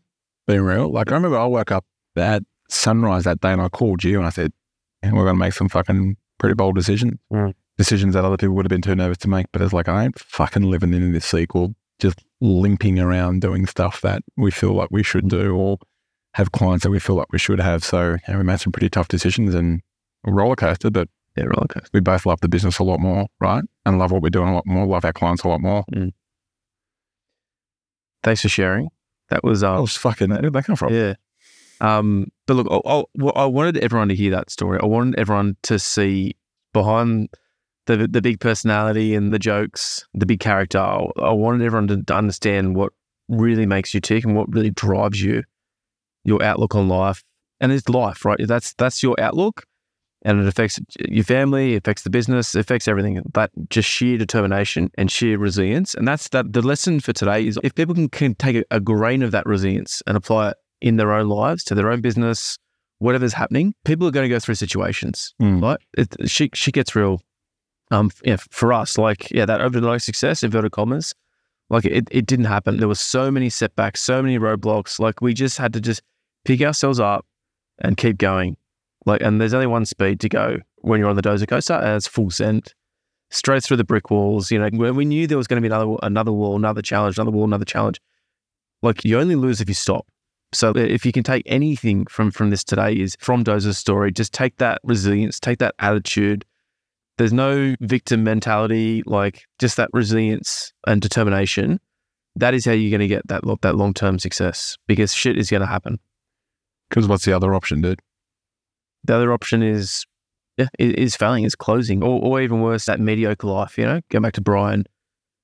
[0.46, 0.90] being real.
[0.90, 1.84] Like I remember I woke up
[2.18, 4.52] at sunrise that day and I called you and I said,
[5.02, 7.18] "Yeah, we're going to make some fucking pretty bold decisions.
[7.32, 7.54] Mm.
[7.78, 9.46] Decisions that other people would have been too nervous to make.
[9.52, 14.00] But it's like, I ain't fucking living in this sequel, just limping around doing stuff
[14.02, 15.78] that we feel like we should do or
[16.34, 17.82] have clients that we feel like we should have.
[17.84, 19.80] So yeah, we made some pretty tough decisions and
[20.26, 21.90] roller coaster, but Yeah, roller coaster.
[21.94, 23.62] we both love the business a lot more, right?
[23.86, 25.84] And love what we're doing a lot more, love our clients a lot more.
[28.22, 28.88] Thanks for sharing.
[29.30, 30.92] That was uh, I was fucking, where did that come from?
[30.94, 31.14] Yeah.
[31.80, 34.78] Um, but look, I, I, I wanted everyone to hear that story.
[34.82, 36.36] I wanted everyone to see
[36.72, 37.28] behind
[37.86, 40.78] the the big personality and the jokes, the big character.
[40.78, 42.92] I, I wanted everyone to, to understand what
[43.28, 45.42] really makes you tick and what really drives you,
[46.24, 47.22] your outlook on life,
[47.60, 48.40] and it's life, right?
[48.46, 49.64] That's that's your outlook,
[50.22, 53.20] and it affects your family, it affects the business, it affects everything.
[53.34, 56.52] That just sheer determination and sheer resilience, and that's that.
[56.52, 59.46] The lesson for today is if people can, can take a, a grain of that
[59.46, 60.56] resilience and apply it
[60.86, 62.58] in their own lives to their own business,
[62.98, 65.34] whatever's happening, people are going to go through situations.
[65.40, 65.62] Mm.
[65.62, 65.78] Right?
[65.96, 67.20] It, she she gets real.
[67.90, 71.14] Um, yeah, for us, like yeah, that overnight success inverted commas,
[71.70, 72.78] like it, it didn't happen.
[72.78, 74.98] There were so many setbacks, so many roadblocks.
[74.98, 76.02] Like we just had to just
[76.44, 77.26] pick ourselves up
[77.78, 78.56] and keep going.
[79.04, 81.96] Like, and there's only one speed to go when you're on the dozer coaster, and
[81.96, 82.74] it's full send,
[83.30, 84.50] straight through the brick walls.
[84.50, 87.18] You know, when we knew there was going to be another another wall, another challenge,
[87.18, 88.00] another wall, another challenge.
[88.82, 90.06] Like you only lose if you stop.
[90.52, 94.12] So uh, if you can take anything from from this today is from Doza's story,
[94.12, 96.44] just take that resilience, take that attitude.
[97.18, 101.80] There's no victim mentality, like just that resilience and determination.
[102.36, 105.50] That is how you're going to get that that long term success because shit is
[105.50, 105.98] going to happen.
[106.88, 108.00] Because what's the other option, dude?
[109.04, 110.04] The other option is,
[110.56, 113.78] yeah, is failing, is closing, or, or even worse, that mediocre life.
[113.78, 114.84] You know, go back to Brian,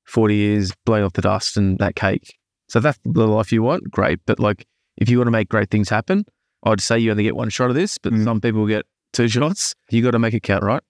[0.05, 2.37] forty years blowing off the dust and that cake.
[2.69, 4.21] So that's the life you want, great.
[4.27, 6.25] But like, if you want to make great things happen,
[6.65, 8.25] I'd say you only get one shot of this, but Mm.
[8.25, 9.75] some people get two shots.
[9.91, 10.83] You got to make it count, right?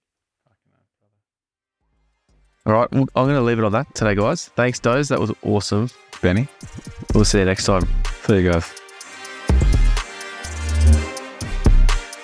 [2.65, 4.47] All right, well, I'm going to leave it on that today, guys.
[4.55, 5.09] Thanks, Doze.
[5.09, 5.89] That was awesome.
[6.21, 6.47] Benny?
[7.13, 7.83] We'll see you next time.
[8.27, 8.71] There you guys.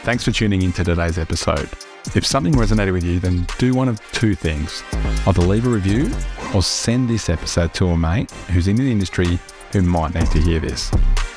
[0.04, 1.70] Thanks for tuning in to today's episode.
[2.16, 4.82] If something resonated with you, then do one of two things
[5.28, 6.10] either leave a review
[6.56, 9.38] or send this episode to a mate who's in the industry
[9.74, 10.90] who might need to hear this.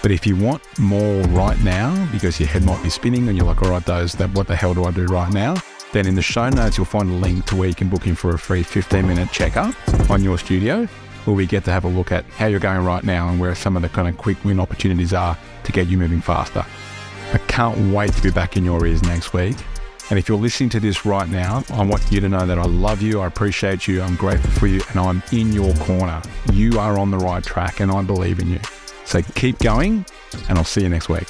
[0.03, 3.47] But if you want more right now, because your head might be spinning and you're
[3.47, 5.55] like, all right, those, that what the hell do I do right now?
[5.93, 8.17] Then in the show notes, you'll find a link to where you can book in
[8.17, 9.75] for a free 15 minute checkup
[10.11, 10.87] on your studio,
[11.25, 13.55] where we get to have a look at how you're going right now and where
[13.55, 16.65] some of the kind of quick win opportunities are to get you moving faster.
[17.33, 19.57] I can't wait to be back in your ears next week.
[20.11, 22.65] And if you're listening to this right now, I want you to know that I
[22.65, 26.21] love you, I appreciate you, I'm grateful for you, and I'm in your corner.
[26.53, 28.59] You are on the right track, and I believe in you.
[29.13, 30.07] So keep going,
[30.49, 31.29] and I'll see you next week.